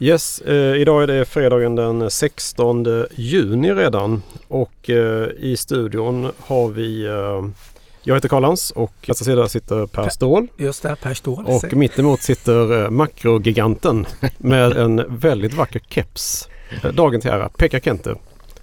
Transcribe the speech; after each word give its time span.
Yes, 0.00 0.40
eh, 0.40 0.76
idag 0.76 1.02
är 1.02 1.06
det 1.06 1.24
fredagen 1.24 1.76
den 1.76 2.10
16 2.10 2.86
juni 3.14 3.74
redan 3.74 4.22
och 4.48 4.90
eh, 4.90 5.28
i 5.38 5.56
studion 5.58 6.32
har 6.46 6.68
vi 6.68 7.06
eh, 7.06 7.48
jag 8.02 8.14
heter 8.14 8.28
Karl 8.28 8.42
Lans 8.42 8.70
och 8.70 8.92
på 9.00 9.10
nästa 9.10 9.24
sida 9.24 9.48
sitter 9.48 9.86
Per 9.86 10.08
Ståhl. 10.08 10.48
Just 10.56 10.82
det, 10.82 10.96
Per 11.02 11.14
Ståhl. 11.14 11.44
Och 11.46 11.72
mittemot 11.72 12.22
sitter 12.22 12.84
eh, 12.84 12.90
makrogiganten 12.90 14.06
med 14.38 14.72
en 14.76 15.18
väldigt 15.18 15.54
vacker 15.54 15.80
keps. 15.88 16.48
Eh, 16.82 16.92
dagen 16.92 17.20
till 17.20 17.30
ära, 17.30 17.48
Pekka 17.48 17.80
Kente. 17.80 18.14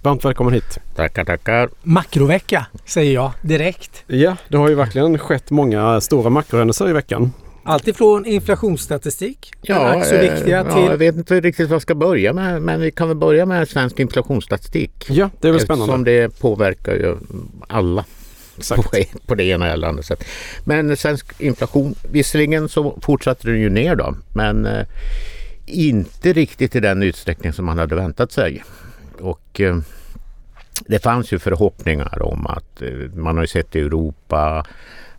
Varmt 0.02 0.24
välkommen 0.24 0.54
hit. 0.54 0.78
Tackar, 0.96 1.24
tackar. 1.24 1.68
Makrovecka 1.82 2.66
säger 2.84 3.14
jag 3.14 3.32
direkt. 3.42 4.04
Ja, 4.06 4.36
det 4.48 4.56
har 4.56 4.68
ju 4.68 4.74
verkligen 4.74 5.18
skett 5.18 5.50
många 5.50 6.00
stora 6.00 6.30
makrohändelser 6.30 6.88
i 6.88 6.92
veckan. 6.92 7.32
Alltifrån 7.64 8.26
inflationsstatistik, 8.26 9.52
ja, 9.62 10.04
så 10.04 10.18
viktiga 10.18 10.60
eh, 10.60 10.74
till... 10.74 10.84
Ja, 10.84 10.90
jag 10.90 10.96
vet 10.96 11.16
inte 11.16 11.40
riktigt 11.40 11.68
vad 11.68 11.74
jag 11.74 11.82
ska 11.82 11.94
börja 11.94 12.32
med 12.32 12.62
men 12.62 12.80
vi 12.80 12.90
kan 12.90 13.08
väl 13.08 13.16
börja 13.16 13.46
med 13.46 13.68
svensk 13.68 14.00
inflationsstatistik. 14.00 15.06
Ja, 15.08 15.30
det 15.40 15.48
är 15.48 15.52
väl 15.52 15.60
spännande. 15.60 15.84
Eftersom 15.84 16.04
det 16.04 16.40
påverkar 16.40 16.94
ju 16.94 17.16
alla 17.68 18.04
Exakt. 18.58 18.82
På, 18.82 19.18
på 19.26 19.34
det 19.34 19.44
ena 19.44 19.68
eller 19.68 19.88
andra 19.88 20.02
sättet. 20.02 20.26
Men 20.64 20.96
svensk 20.96 21.40
inflation, 21.40 21.94
visserligen 22.10 22.68
så 22.68 22.98
fortsatte 23.02 23.48
den 23.48 23.60
ju 23.60 23.70
ner 23.70 23.96
då 23.96 24.16
men 24.34 24.66
eh, 24.66 24.86
inte 25.66 26.32
riktigt 26.32 26.76
i 26.76 26.80
den 26.80 27.02
utsträckning 27.02 27.52
som 27.52 27.64
man 27.64 27.78
hade 27.78 27.94
väntat 27.94 28.32
sig. 28.32 28.64
Och 29.20 29.60
eh, 29.60 29.78
det 30.86 30.98
fanns 30.98 31.32
ju 31.32 31.38
förhoppningar 31.38 32.22
om 32.22 32.46
att 32.46 32.82
eh, 32.82 32.90
man 33.14 33.36
har 33.36 33.42
ju 33.42 33.48
sett 33.48 33.76
i 33.76 33.80
Europa 33.80 34.66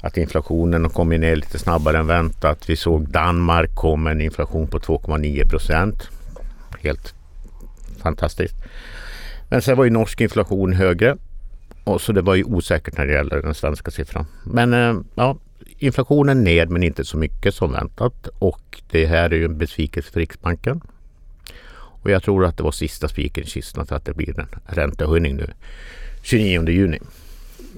att 0.05 0.17
inflationen 0.17 0.83
har 0.83 0.89
kommit 0.89 1.19
ner 1.19 1.35
lite 1.35 1.59
snabbare 1.59 1.97
än 1.97 2.07
väntat. 2.07 2.69
Vi 2.69 2.75
såg 2.75 3.09
Danmark 3.09 3.75
kom 3.75 4.03
med 4.03 4.11
en 4.11 4.21
inflation 4.21 4.67
på 4.67 4.79
2,9 4.79 5.49
procent. 5.49 6.09
Helt 6.79 7.13
fantastiskt. 7.97 8.55
Men 9.49 9.61
sen 9.61 9.77
var 9.77 9.83
ju 9.83 9.89
norsk 9.89 10.21
inflation 10.21 10.73
högre 10.73 11.17
och 11.83 12.01
så 12.01 12.11
det 12.11 12.21
var 12.21 12.35
ju 12.35 12.43
osäkert 12.43 12.97
när 12.97 13.05
det 13.05 13.13
gäller 13.13 13.41
den 13.41 13.53
svenska 13.53 13.91
siffran. 13.91 14.25
Men 14.43 14.73
eh, 14.73 15.01
ja, 15.15 15.37
inflationen 15.79 16.43
ner 16.43 16.65
men 16.65 16.83
inte 16.83 17.05
så 17.05 17.17
mycket 17.17 17.55
som 17.55 17.71
väntat 17.71 18.27
och 18.39 18.81
det 18.91 19.05
här 19.05 19.29
är 19.29 19.35
ju 19.35 19.45
en 19.45 19.57
besvikelse 19.57 20.11
för 20.11 20.19
Riksbanken. 20.19 20.81
Och 21.75 22.11
jag 22.11 22.23
tror 22.23 22.45
att 22.45 22.57
det 22.57 22.63
var 22.63 22.71
sista 22.71 23.07
spiken 23.07 23.43
i 23.43 23.47
kistan 23.47 23.87
för 23.87 23.95
att 23.95 24.05
det 24.05 24.13
blir 24.13 24.39
en 24.39 24.47
räntehöjning 24.65 25.35
nu 25.35 25.53
29 26.21 26.69
juni. 26.69 26.99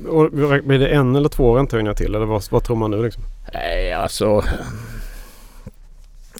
Och 0.05 0.31
blir 0.31 0.79
det 0.79 0.87
en 0.87 1.15
eller 1.15 1.29
två 1.29 1.57
räntehöjningar 1.57 1.93
till 1.93 2.15
eller 2.15 2.25
vad, 2.25 2.43
vad 2.49 2.63
tror 2.63 2.75
man 2.75 2.91
nu? 2.91 3.03
Liksom? 3.03 3.23
Nej, 3.53 3.93
alltså. 3.93 4.43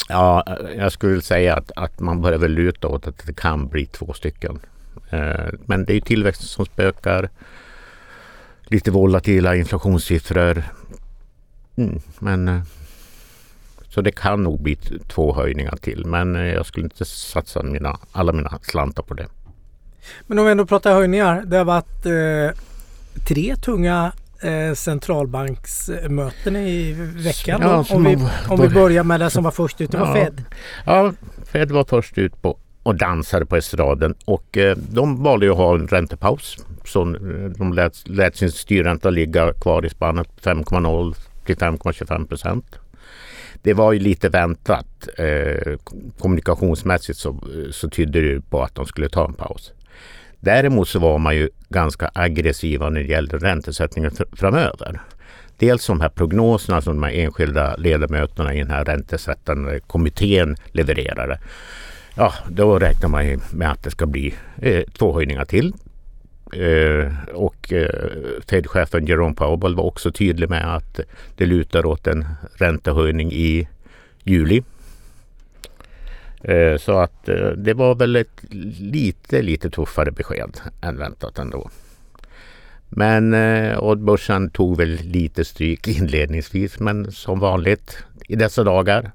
Ja, 0.09 0.43
jag 0.77 0.91
skulle 0.91 1.21
säga 1.21 1.55
att, 1.55 1.71
att 1.75 1.99
man 1.99 2.21
börjar 2.21 2.39
väl 2.39 2.51
luta 2.51 2.87
åt 2.87 3.07
att 3.07 3.25
det 3.25 3.33
kan 3.33 3.67
bli 3.67 3.85
två 3.85 4.13
stycken. 4.13 4.59
Eh, 5.09 5.53
men 5.65 5.85
det 5.85 5.93
är 5.93 6.01
tillväxten 6.01 6.47
som 6.47 6.65
spökar. 6.65 7.29
Lite 8.63 8.91
volatila 8.91 9.55
inflationssiffror. 9.55 10.63
Mm, 11.75 12.01
men 12.19 12.47
eh, 12.47 12.61
så 13.89 14.01
det 14.01 14.11
kan 14.11 14.43
nog 14.43 14.61
bli 14.61 14.75
två 15.07 15.33
höjningar 15.33 15.75
till. 15.75 16.05
Men 16.05 16.35
eh, 16.35 16.53
jag 16.53 16.65
skulle 16.65 16.83
inte 16.83 17.05
satsa 17.05 17.63
mina, 17.63 17.97
alla 18.11 18.31
mina 18.31 18.59
slantar 18.61 19.03
på 19.03 19.13
det. 19.13 19.27
Men 20.27 20.39
om 20.39 20.45
vi 20.45 20.51
ändå 20.51 20.65
pratar 20.65 20.93
höjningar. 20.93 21.43
Det 21.45 21.57
har 21.57 21.65
varit 21.65 22.05
eh, 22.05 22.63
tre 23.25 23.55
tunga 23.55 24.11
eh, 24.41 24.73
centralbanksmöten 24.73 26.55
i 26.55 26.93
veckan. 27.15 27.61
Ja, 27.61 27.85
om, 27.89 28.03
vi, 28.03 28.17
om 28.47 28.61
vi 28.61 28.69
börjar 28.69 29.03
med 29.03 29.19
det 29.19 29.29
som 29.29 29.43
var 29.43 29.51
först 29.51 29.81
ut, 29.81 29.91
det 29.91 29.97
var 29.97 30.07
ja. 30.07 30.13
Fed. 30.13 30.43
Ja, 30.85 31.13
Fed 31.45 31.71
var 31.71 31.83
först 31.83 32.17
ut 32.17 32.41
på 32.41 32.57
och 32.83 32.95
dansade 32.95 33.45
på 33.45 33.55
estraden 33.55 34.15
och 34.25 34.57
eh, 34.57 34.77
de 34.77 35.23
valde 35.23 35.45
ju 35.45 35.51
att 35.51 35.57
ha 35.57 35.75
en 35.75 35.87
räntepaus. 35.87 36.57
Så 36.85 37.03
de 37.57 37.73
lät, 37.73 38.07
lät 38.07 38.35
sin 38.35 38.51
styrränta 38.51 39.09
ligga 39.09 39.53
kvar 39.53 39.85
i 39.85 39.89
spannet 39.89 40.27
5,0 40.41 41.15
till 41.45 41.55
5,25 41.55 42.27
procent. 42.27 42.79
Det 43.61 43.73
var 43.73 43.93
ju 43.93 43.99
lite 43.99 44.29
väntat. 44.29 45.07
Eh, 45.17 45.77
kommunikationsmässigt 46.19 47.19
så, 47.19 47.39
så 47.71 47.89
tydde 47.89 48.21
det 48.21 48.41
på 48.49 48.63
att 48.63 48.75
de 48.75 48.85
skulle 48.85 49.09
ta 49.09 49.25
en 49.25 49.33
paus. 49.33 49.71
Däremot 50.39 50.87
så 50.87 50.99
var 50.99 51.17
man 51.17 51.35
ju 51.35 51.49
ganska 51.69 52.11
aggressiva 52.13 52.89
när 52.89 53.01
det 53.01 53.07
gällde 53.07 53.37
räntesättningen 53.37 54.11
framöver. 54.31 55.01
Dels 55.57 55.87
de 55.87 56.01
här 56.01 56.09
prognoserna 56.09 56.81
som 56.81 56.95
de 56.95 57.03
här 57.03 57.11
enskilda 57.11 57.75
ledamöterna 57.75 58.53
i 58.53 58.59
den 58.59 58.71
här 58.71 58.85
räntesättande 58.85 59.79
kommittén 59.79 60.55
levererade. 60.71 61.39
Ja, 62.15 62.33
då 62.49 62.79
räknar 62.79 63.09
man 63.09 63.27
ju 63.27 63.39
med 63.51 63.71
att 63.71 63.83
det 63.83 63.91
ska 63.91 64.05
bli 64.05 64.33
eh, 64.61 64.83
två 64.97 65.13
höjningar 65.13 65.45
till. 65.45 65.73
Eh, 66.53 67.13
och 67.33 67.73
eh, 67.73 67.89
Fed-chefen 68.49 69.05
Jerome 69.05 69.35
Powell 69.35 69.75
var 69.75 69.83
också 69.83 70.11
tydlig 70.11 70.49
med 70.49 70.75
att 70.75 70.99
det 71.37 71.45
lutar 71.45 71.85
åt 71.85 72.07
en 72.07 72.25
räntehöjning 72.55 73.31
i 73.31 73.67
juli 74.23 74.63
Eh, 76.43 76.77
så 76.77 76.99
att 76.99 77.29
eh, 77.29 77.49
det 77.49 77.73
var 77.73 77.95
väl 77.95 78.15
ett 78.15 78.41
lite, 78.79 79.41
lite 79.41 79.69
tuffare 79.69 80.11
besked 80.11 80.59
än 80.81 80.97
väntat 80.97 81.39
ändå. 81.39 81.69
Men 82.89 83.33
eh, 83.33 83.83
odd-börsen 83.83 84.49
tog 84.49 84.77
väl 84.77 84.99
lite 85.01 85.45
stryk 85.45 85.87
inledningsvis 85.87 86.79
men 86.79 87.11
som 87.11 87.39
vanligt 87.39 87.97
i 88.27 88.35
dessa 88.35 88.63
dagar. 88.63 89.11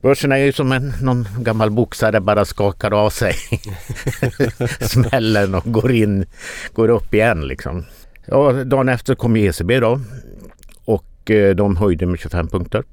Börsen 0.00 0.32
är 0.32 0.36
ju 0.36 0.52
som 0.52 0.72
en 0.72 0.92
någon 1.02 1.26
gammal 1.38 1.70
boxare 1.70 2.20
bara 2.20 2.44
skakar 2.44 2.90
av 2.90 3.10
sig 3.10 3.34
smällen 4.80 5.54
och 5.54 5.72
går 5.72 5.92
in, 5.92 6.26
går 6.72 6.88
upp 6.88 7.14
igen 7.14 7.46
liksom. 7.48 7.84
Ja, 8.26 8.52
dagen 8.52 8.88
efter 8.88 9.14
kom 9.14 9.36
ECB 9.36 9.80
då 9.80 10.00
och 10.84 11.30
de 11.56 11.76
höjde 11.76 12.06
med 12.06 12.20
25 12.20 12.48
punkter. 12.48 12.84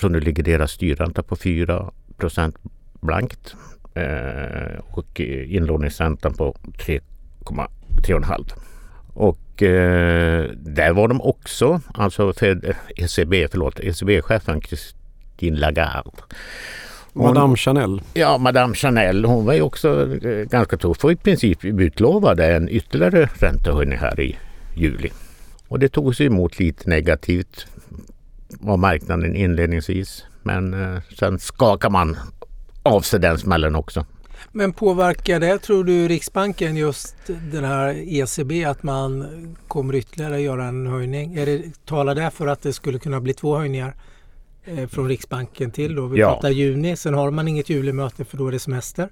Så 0.00 0.08
nu 0.08 0.20
ligger 0.20 0.42
deras 0.42 0.70
styrränta 0.70 1.22
på 1.22 1.36
4 1.36 1.90
procent 2.18 2.56
blankt 3.00 3.54
eh, 3.94 4.78
och 4.90 5.20
inlåningsräntan 5.20 6.34
på 6.34 6.56
3,5. 6.78 8.52
Och 9.14 9.62
eh, 9.62 10.50
där 10.56 10.92
var 10.92 11.08
de 11.08 11.22
också, 11.22 11.80
alltså 11.94 12.32
Fed, 12.32 12.74
ECB, 12.96 13.48
förlåt, 13.50 13.80
ECB-chefen 13.80 14.60
Christine 14.60 15.58
Lagarde. 15.58 16.10
Hon, 17.12 17.26
Madame 17.26 17.56
Chanel. 17.56 18.00
Ja, 18.14 18.38
Madame 18.38 18.74
Chanel. 18.74 19.24
Hon 19.24 19.46
var 19.46 19.54
ju 19.54 19.62
också 19.62 20.16
eh, 20.24 20.44
ganska 20.44 20.76
tuff 20.76 21.04
och 21.04 21.12
i 21.12 21.16
princip 21.16 21.64
utlovade 21.64 22.56
en 22.56 22.68
ytterligare 22.68 23.28
räntehöjning 23.34 23.98
här 23.98 24.20
i 24.20 24.38
juli. 24.74 25.10
Och 25.68 25.78
det 25.78 25.88
tog 25.88 26.16
sig 26.16 26.26
emot 26.26 26.58
lite 26.58 26.88
negativt 26.90 27.66
av 28.66 28.78
marknaden 28.78 29.36
inledningsvis. 29.36 30.24
Men 30.48 30.74
eh, 30.74 31.02
sen 31.18 31.38
skakar 31.38 31.90
man 31.90 32.16
av 32.82 33.00
sig 33.00 33.20
den 33.20 33.38
smällen 33.38 33.74
också. 33.74 34.06
Men 34.52 34.72
påverkar 34.72 35.40
det, 35.40 35.58
tror 35.58 35.84
du, 35.84 36.08
Riksbanken 36.08 36.76
just 36.76 37.16
den 37.52 37.64
här 37.64 37.94
ECB 38.06 38.64
att 38.64 38.82
man 38.82 39.26
kommer 39.68 39.94
ytterligare 39.94 40.40
göra 40.40 40.64
en 40.64 40.86
höjning? 40.86 41.34
Är 41.34 41.46
det, 41.46 41.86
talar 41.86 42.14
det 42.14 42.30
för 42.30 42.46
att 42.46 42.62
det 42.62 42.72
skulle 42.72 42.98
kunna 42.98 43.20
bli 43.20 43.34
två 43.34 43.56
höjningar 43.56 43.94
eh, 44.64 44.88
från 44.88 45.08
Riksbanken 45.08 45.70
till 45.70 45.94
då? 45.94 46.06
Vi 46.06 46.20
ja. 46.20 46.32
pratar 46.32 46.50
juni, 46.50 46.96
sen 46.96 47.14
har 47.14 47.30
man 47.30 47.48
inget 47.48 47.70
julimöte 47.70 48.24
för 48.24 48.36
då 48.36 48.48
är 48.48 48.52
det 48.52 48.58
semester. 48.58 49.08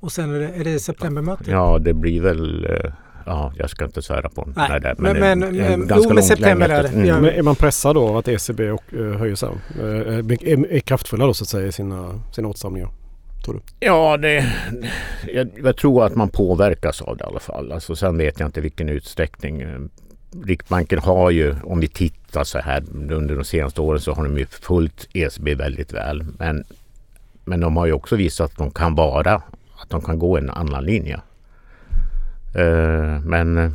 Och 0.00 0.12
sen 0.12 0.34
är 0.34 0.40
det, 0.40 0.48
är 0.48 0.64
det 0.64 0.78
septembermöte? 0.80 1.50
Ja, 1.50 1.78
det 1.78 1.94
blir 1.94 2.20
väl 2.20 2.64
eh, 2.64 2.92
Ja, 3.28 3.52
jag 3.56 3.70
ska 3.70 3.84
inte 3.84 4.02
svära 4.02 4.28
på 4.28 4.48
Nej, 4.56 4.80
nej, 4.82 4.94
men, 4.98 5.18
men, 5.18 5.38
men, 5.38 5.56
men 5.56 5.86
ganska 5.86 6.08
jo, 6.08 6.14
men 6.14 6.22
september 6.22 6.68
är 6.68 6.82
det. 6.82 6.88
Mm. 6.88 7.22
Men 7.22 7.34
är 7.34 7.42
man 7.42 7.54
pressad 7.54 7.96
då 7.96 8.08
av 8.08 8.16
att 8.16 8.28
ECB 8.28 8.70
och, 8.70 8.82
uh, 8.92 9.16
höjer 9.16 9.34
sig? 9.34 9.48
Uh, 9.80 10.18
är, 10.18 10.72
är 10.72 10.80
kraftfulla 10.80 11.26
då 11.26 11.34
så 11.34 11.44
att 11.44 11.48
säga 11.48 11.66
i 11.66 11.72
sina, 11.72 12.20
sina 12.32 12.48
åtstramningar? 12.48 12.88
Tror 13.44 13.54
du? 13.54 13.60
Ja, 13.86 14.16
det, 14.16 14.52
jag, 15.32 15.48
jag, 15.62 15.76
tror 15.76 16.04
att 16.04 16.14
man 16.14 16.28
påverkas 16.28 17.02
av 17.02 17.16
det 17.16 17.24
i 17.24 17.26
alla 17.26 17.40
fall. 17.40 17.72
Alltså, 17.72 17.96
sen 17.96 18.18
vet 18.18 18.40
jag 18.40 18.48
inte 18.48 18.60
vilken 18.60 18.88
utsträckning. 18.88 19.88
Riksbanken 20.44 20.98
har 20.98 21.30
ju, 21.30 21.54
om 21.64 21.80
vi 21.80 21.88
tittar 21.88 22.44
så 22.44 22.58
här 22.58 22.84
under 22.90 23.34
de 23.34 23.44
senaste 23.44 23.80
åren 23.80 24.00
så 24.00 24.12
har 24.12 24.24
de 24.24 24.38
ju 24.38 24.46
följt 24.46 25.08
ECB 25.12 25.54
väldigt 25.54 25.92
väl. 25.92 26.24
Men, 26.38 26.64
men 27.44 27.60
de 27.60 27.76
har 27.76 27.86
ju 27.86 27.92
också 27.92 28.16
visat 28.16 28.50
att 28.50 28.58
de 28.58 28.70
kan 28.70 28.94
vara, 28.94 29.34
att 29.82 29.90
de 29.90 30.00
kan 30.00 30.18
gå 30.18 30.36
en 30.36 30.50
annan 30.50 30.84
linje. 30.84 31.20
Eh, 32.54 33.20
men 33.20 33.58
eh, 33.58 33.70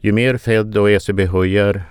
ju 0.00 0.12
mer 0.12 0.36
Fed 0.36 0.76
och 0.76 0.90
ECB 0.90 1.26
höjer, 1.26 1.82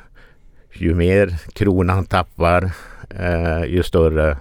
ju 0.74 0.96
mer 0.96 1.38
kronan 1.54 2.06
tappar, 2.06 2.72
eh, 3.10 3.64
ju 3.64 3.84
större 3.84 4.38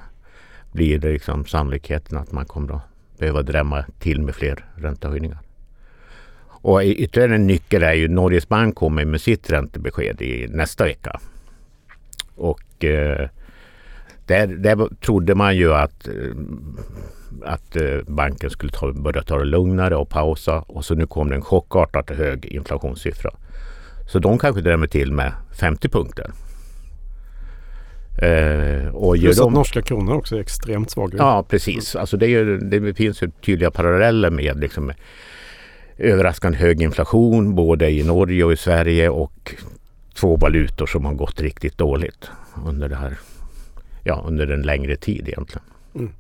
blir 0.73 0.99
det 0.99 1.13
liksom 1.13 1.45
sannolikheten 1.45 2.19
att 2.19 2.33
man 2.33 2.45
kommer 2.45 2.75
att 2.75 2.83
behöva 3.19 3.43
drämma 3.43 3.85
till 3.99 4.23
med 4.23 4.35
fler 4.35 4.65
räntehöjningar. 4.75 5.39
Och 6.61 6.83
ytterligare 6.83 7.35
en 7.35 7.47
nyckel 7.47 7.83
är 7.83 7.93
ju 7.93 8.09
Norges 8.09 8.49
bank 8.49 8.75
kommer 8.75 9.05
med 9.05 9.21
sitt 9.21 9.51
räntebesked 9.51 10.23
i 10.23 10.49
nästa 10.51 10.85
vecka. 10.85 11.21
Och 12.35 12.85
eh, 12.85 13.29
där, 14.29 14.47
där 14.47 14.89
trodde 15.01 15.35
man 15.35 15.57
ju 15.57 15.75
att, 15.75 16.09
eh, 16.09 16.15
att 17.45 17.77
eh, 17.77 17.99
banken 18.07 18.51
skulle 18.51 18.73
ta, 18.73 18.93
börja 18.93 19.23
ta 19.23 19.39
det 19.39 19.45
lugnare 19.45 19.97
och 19.97 20.09
pausa 20.09 20.59
och 20.59 20.85
så 20.85 20.95
nu 20.95 21.07
kom 21.07 21.29
det 21.29 21.35
en 21.35 21.43
chockartat 21.43 22.11
hög 22.11 22.47
inflationssiffra. 22.47 23.31
Så 24.09 24.19
de 24.19 24.39
kanske 24.39 24.63
drämmer 24.63 24.87
till 24.87 25.13
med 25.13 25.33
50 25.61 25.89
punkter. 25.89 26.31
Eh, 28.23 28.95
och 28.95 29.15
Plus 29.15 29.41
att 29.41 29.53
norska 29.53 29.83
kronor 29.83 30.15
också 30.15 30.37
är 30.37 30.41
extremt 30.41 30.91
svaga. 30.91 31.19
Ja 31.19 31.45
precis. 31.49 31.97
Alltså 31.97 32.17
det, 32.17 32.27
är, 32.27 32.45
det 32.45 32.95
finns 32.95 33.23
ju 33.23 33.31
tydliga 33.45 33.71
paralleller 33.71 34.31
med 34.31 34.61
liksom, 34.61 34.93
överraskande 35.99 36.59
hög 36.59 36.83
inflation 36.83 37.55
både 37.55 37.91
i 37.91 38.03
Norge 38.03 38.45
och 38.45 38.53
i 38.53 38.57
Sverige 38.57 39.09
och 39.09 39.55
två 40.15 40.37
valutor 40.37 40.87
som 40.87 41.05
har 41.05 41.15
gått 41.15 41.41
riktigt 41.41 41.79
dåligt 41.79 42.31
under 42.67 42.89
det 42.89 42.97
här 42.97 43.19
ja, 44.09 44.25
under 44.27 44.47
en 44.47 44.63
längre 44.63 44.97
tid 44.97 45.29
egentligen. 45.29 45.65
Mm. 45.95 46.13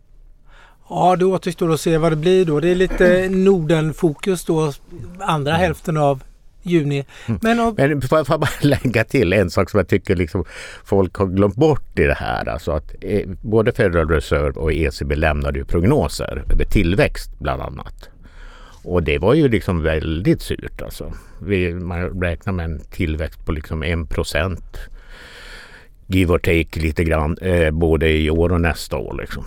Ja, 0.88 1.17
det 1.17 1.25
återstår 1.25 1.73
att 1.73 1.81
se 1.81 1.99
vad 1.99 2.12
det 2.12 2.17
blir 2.17 2.44
då. 2.44 2.61
Det 2.61 2.69
är 2.69 2.75
lite 2.75 3.29
Norden-fokus 3.29 4.44
då, 4.44 4.73
andra 5.20 5.50
mm. 5.50 5.61
hälften 5.61 5.96
av 5.96 6.23
juni. 6.62 7.05
Mm. 7.26 7.40
Men, 7.43 7.61
och... 7.61 7.75
Men 7.76 8.02
får, 8.02 8.19
jag 8.19 8.40
bara 8.40 8.50
lägga 8.61 9.05
till 9.05 9.32
en 9.32 9.50
sak 9.50 9.70
som 9.70 9.79
jag 9.79 9.88
tycker 9.88 10.17
liksom 10.17 10.44
folk 10.85 11.14
har 11.14 11.26
glömt 11.26 11.55
bort 11.55 11.99
i 11.99 12.02
det 12.02 12.14
här. 12.14 12.49
Alltså 12.49 12.73
att 12.73 12.94
eh, 13.00 13.29
både 13.43 13.73
Federal 13.73 14.08
Reserve 14.08 14.61
och 14.61 14.73
ECB 14.73 15.17
lämnade 15.17 15.58
ju 15.58 15.64
prognoser 15.64 16.44
över 16.52 16.64
tillväxt 16.64 17.31
bland 17.38 17.62
annat. 17.62 18.08
Och 18.85 19.02
det 19.02 19.19
var 19.19 19.35
ju 19.35 19.49
liksom 19.49 19.82
väldigt 19.82 20.43
surt 20.43 20.82
alltså. 20.82 21.12
Vi, 21.43 21.75
man 21.75 22.20
räknar 22.23 22.52
med 22.52 22.64
en 22.64 22.81
tillväxt 22.81 23.46
på 23.46 23.52
liksom 23.52 23.82
en 23.82 24.06
procent 24.06 24.79
give 26.08 26.32
or 26.32 26.38
take 26.38 26.81
lite 26.81 27.05
grann 27.05 27.38
eh, 27.38 27.70
både 27.70 28.10
i 28.10 28.31
år 28.31 28.52
och 28.52 28.60
nästa 28.60 28.96
år. 28.96 29.16
Liksom. 29.20 29.44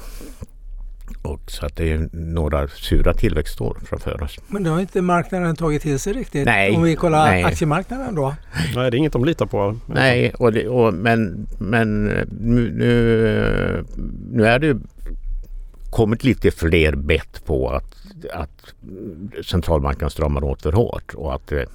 Och 1.21 1.51
så 1.51 1.65
att 1.65 1.75
det 1.75 1.91
är 1.91 2.09
några 2.11 2.67
sura 2.67 3.13
tillväxtår 3.13 3.77
framför 3.85 4.23
oss. 4.23 4.39
Men 4.47 4.63
det 4.63 4.69
har 4.69 4.79
inte 4.79 5.01
marknaden 5.01 5.55
tagit 5.55 5.81
till 5.81 5.99
sig 5.99 6.13
riktigt? 6.13 6.45
Nej. 6.45 6.75
Om 6.75 6.83
vi 6.83 6.95
kollar 6.95 7.25
nej. 7.25 7.43
aktiemarknaden 7.43 8.15
då? 8.15 8.35
Nej, 8.75 8.91
det 8.91 8.97
är 8.97 8.99
inget 8.99 9.13
de 9.13 9.25
litar 9.25 9.45
på. 9.45 9.77
Nej, 9.85 10.33
och 10.39 10.53
det, 10.53 10.67
och, 10.67 10.93
men, 10.93 11.47
men 11.59 12.05
nu, 12.39 12.71
nu, 12.73 13.85
nu 14.31 14.45
är 14.45 14.59
det 14.59 14.77
kommit 15.89 16.23
lite 16.23 16.51
fler 16.51 16.95
bett 16.95 17.45
på 17.45 17.69
att, 17.69 17.95
att 18.33 18.73
centralbanken 19.45 20.09
stramar 20.09 20.43
åt 20.43 20.61
för 20.61 20.71
hårt 20.71 21.13
och 21.13 21.35
att 21.35 21.47
det 21.47 21.65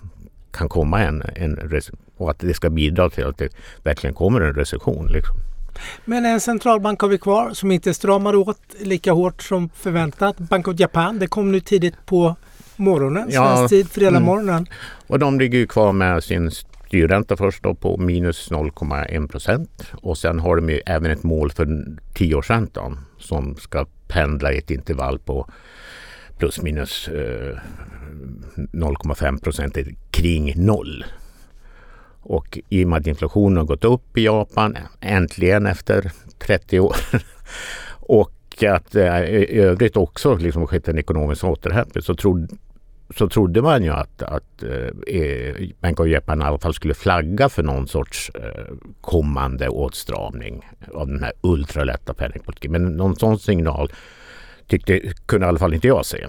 kan 0.51 0.69
komma 0.69 1.03
en, 1.03 1.23
en 1.35 1.57
och 2.17 2.31
att 2.31 2.39
det 2.39 2.55
ska 2.55 2.71
bidra 2.71 3.11
till 3.11 3.27
att 3.27 3.39
det 3.39 3.49
verkligen 3.83 4.15
kommer 4.15 4.41
en 4.41 4.55
recession. 4.55 5.07
Liksom. 5.07 5.37
Men 6.05 6.27
en 6.27 6.41
centralbank 6.41 7.01
har 7.01 7.09
vi 7.09 7.19
kvar 7.19 7.51
som 7.55 7.73
inte 7.73 7.95
stramar 7.95 8.35
åt 8.35 8.61
lika 8.81 9.13
hårt 9.13 9.43
som 9.43 9.69
förväntat. 9.69 10.39
Bank 10.39 10.69
of 10.69 10.81
Japan, 10.81 11.19
det 11.19 11.27
kom 11.27 11.53
nu 11.53 11.61
tidigt 11.61 11.95
på 12.07 12.37
morgonen, 12.77 13.29
ja, 13.31 13.57
svensk 13.57 13.71
tid, 13.71 13.91
fredag 13.91 14.17
mm. 14.17 14.23
morgonen. 14.23 14.67
Och 15.07 15.19
de 15.19 15.39
ligger 15.39 15.59
ju 15.59 15.67
kvar 15.67 15.93
med 15.93 16.25
sin 16.25 16.51
styrränta 16.51 17.37
först 17.37 17.63
då 17.63 17.75
på 17.75 17.97
minus 17.97 18.51
0,1 18.51 19.29
procent 19.29 19.93
och 19.93 20.19
sen 20.19 20.39
har 20.39 20.57
de 20.57 20.69
ju 20.69 20.81
även 20.87 21.11
ett 21.11 21.23
mål 21.23 21.51
för 21.53 21.85
tioårsräntan 22.15 22.99
som 23.19 23.57
ska 23.57 23.87
pendla 24.09 24.53
i 24.53 24.59
ett 24.59 24.71
intervall 24.71 25.19
på 25.19 25.51
plus 26.39 26.63
minus 26.63 27.09
eh, 27.09 27.59
0,5 28.57 29.43
procent 29.43 29.77
kring 30.11 30.67
noll. 30.67 31.05
Och 32.29 32.59
i 32.69 32.85
och 32.85 32.89
med 32.89 32.99
att 32.99 33.07
inflationen 33.07 33.57
har 33.57 33.65
gått 33.65 33.85
upp 33.85 34.19
i 34.19 34.25
Japan, 34.25 34.77
äntligen 35.01 35.67
efter 35.67 36.13
30 36.39 36.81
år, 36.81 36.97
och 37.91 38.65
att 38.69 38.93
det 38.93 39.29
i 39.29 39.59
övrigt 39.59 39.97
också 39.97 40.35
liksom 40.35 40.67
skett 40.67 40.89
en 40.89 40.99
ekonomisk 40.99 41.45
återhämtning 41.45 42.03
så, 42.03 42.15
trodde, 42.15 42.55
så 43.17 43.29
trodde 43.29 43.63
man 43.63 43.85
ju 43.85 43.91
att, 43.91 44.23
att 44.23 44.63
eh, 44.63 45.69
Bank 45.81 46.01
of 46.01 46.07
Japan 46.07 46.43
i 46.43 46.45
alla 46.45 46.59
fall 46.59 46.75
skulle 46.75 46.95
flagga 46.95 47.49
för 47.49 47.63
någon 47.63 47.89
sorts 47.89 48.31
eh, 48.35 48.75
kommande 49.01 49.69
åtstramning 49.69 50.69
av 50.95 51.07
den 51.07 51.23
här 51.23 51.33
ultralätta 51.41 52.15
penningpolitiken. 52.15 52.73
Men 52.73 52.97
någon 52.97 53.17
sån 53.17 53.39
signal 53.39 53.93
tyckte, 54.67 55.01
kunde 55.27 55.47
i 55.47 55.49
alla 55.49 55.59
fall 55.59 55.75
inte 55.75 55.89
jag 55.89 56.07
se. 56.07 56.27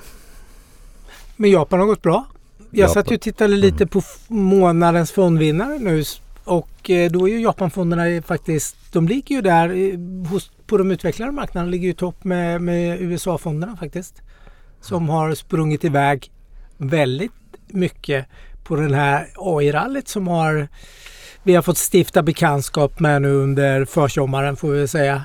Men 1.35 1.51
Japan 1.51 1.79
har 1.79 1.87
gått 1.87 2.01
bra? 2.01 2.25
Jag 2.81 2.91
satt 2.91 3.11
ju 3.11 3.15
och 3.15 3.21
tittade 3.21 3.55
lite 3.55 3.83
mm. 3.83 3.87
på 3.87 4.01
månadens 4.27 5.11
fondvinnare 5.11 5.79
nu 5.79 6.03
och 6.43 6.89
eh, 6.89 7.11
då 7.11 7.29
är 7.29 7.33
ju 7.33 7.41
Japanfonderna 7.41 8.21
faktiskt, 8.21 8.75
de 8.91 9.07
ligger 9.07 9.35
ju 9.35 9.41
där 9.41 9.69
hos, 10.29 10.51
på 10.67 10.77
de 10.77 10.91
utvecklade 10.91 11.31
marknaderna, 11.31 11.71
ligger 11.71 11.87
ju 11.87 11.93
topp 11.93 12.23
med, 12.23 12.61
med 12.61 13.01
USA-fonderna 13.01 13.77
faktiskt. 13.77 14.21
Som 14.81 15.09
har 15.09 15.35
sprungit 15.35 15.83
iväg 15.83 16.31
väldigt 16.77 17.31
mycket 17.67 18.25
på 18.63 18.75
den 18.75 18.93
här 18.93 19.27
AI-rallyt 19.35 20.07
som 20.07 20.27
har 20.27 20.67
vi 21.43 21.55
har 21.55 21.61
fått 21.61 21.77
stifta 21.93 22.23
bekantskap 22.23 22.99
med 22.99 23.21
nu 23.21 23.31
under 23.33 23.85
försommaren 23.85 24.55
får 24.55 24.69
vi 24.69 24.87
säga. 24.87 25.21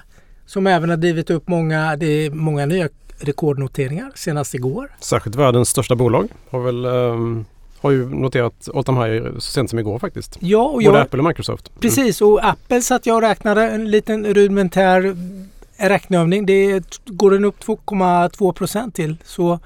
Som 0.46 0.66
även 0.66 0.90
har 0.90 0.96
drivit 0.96 1.30
upp 1.30 1.48
många, 1.48 1.96
det 1.96 2.06
är 2.06 2.30
många 2.30 2.66
nya 2.66 2.88
rekordnoteringar 3.22 4.12
senast 4.14 4.54
igår. 4.54 4.90
Särskilt 5.00 5.36
världens 5.36 5.68
största 5.68 5.96
bolag 5.96 6.28
har 6.50 6.60
väl 6.60 6.86
um, 6.86 7.44
har 7.80 7.90
ju 7.90 8.08
noterat 8.08 8.68
all 8.74 8.84
time 8.84 9.06
high 9.06 9.34
så 9.34 9.40
sent 9.40 9.70
som 9.70 9.78
igår 9.78 9.98
faktiskt. 9.98 10.36
Ja, 10.40 10.62
och 10.62 10.72
Både 10.72 10.84
jag, 10.84 10.96
Apple 10.96 11.18
och 11.18 11.24
Microsoft. 11.24 11.68
Mm. 11.68 11.80
Precis 11.80 12.20
och 12.20 12.44
Apple 12.44 12.82
satt 12.82 13.06
jag 13.06 13.16
och 13.16 13.22
räknade 13.22 13.70
en 13.70 13.90
liten 13.90 14.26
rudimentär 14.34 15.16
räkneövning. 15.76 16.46
Det 16.46 16.84
går 17.06 17.30
den 17.30 17.44
upp 17.44 17.64
2,2 17.64 18.52
procent 18.52 18.94
till 18.94 19.16
så 19.24 19.58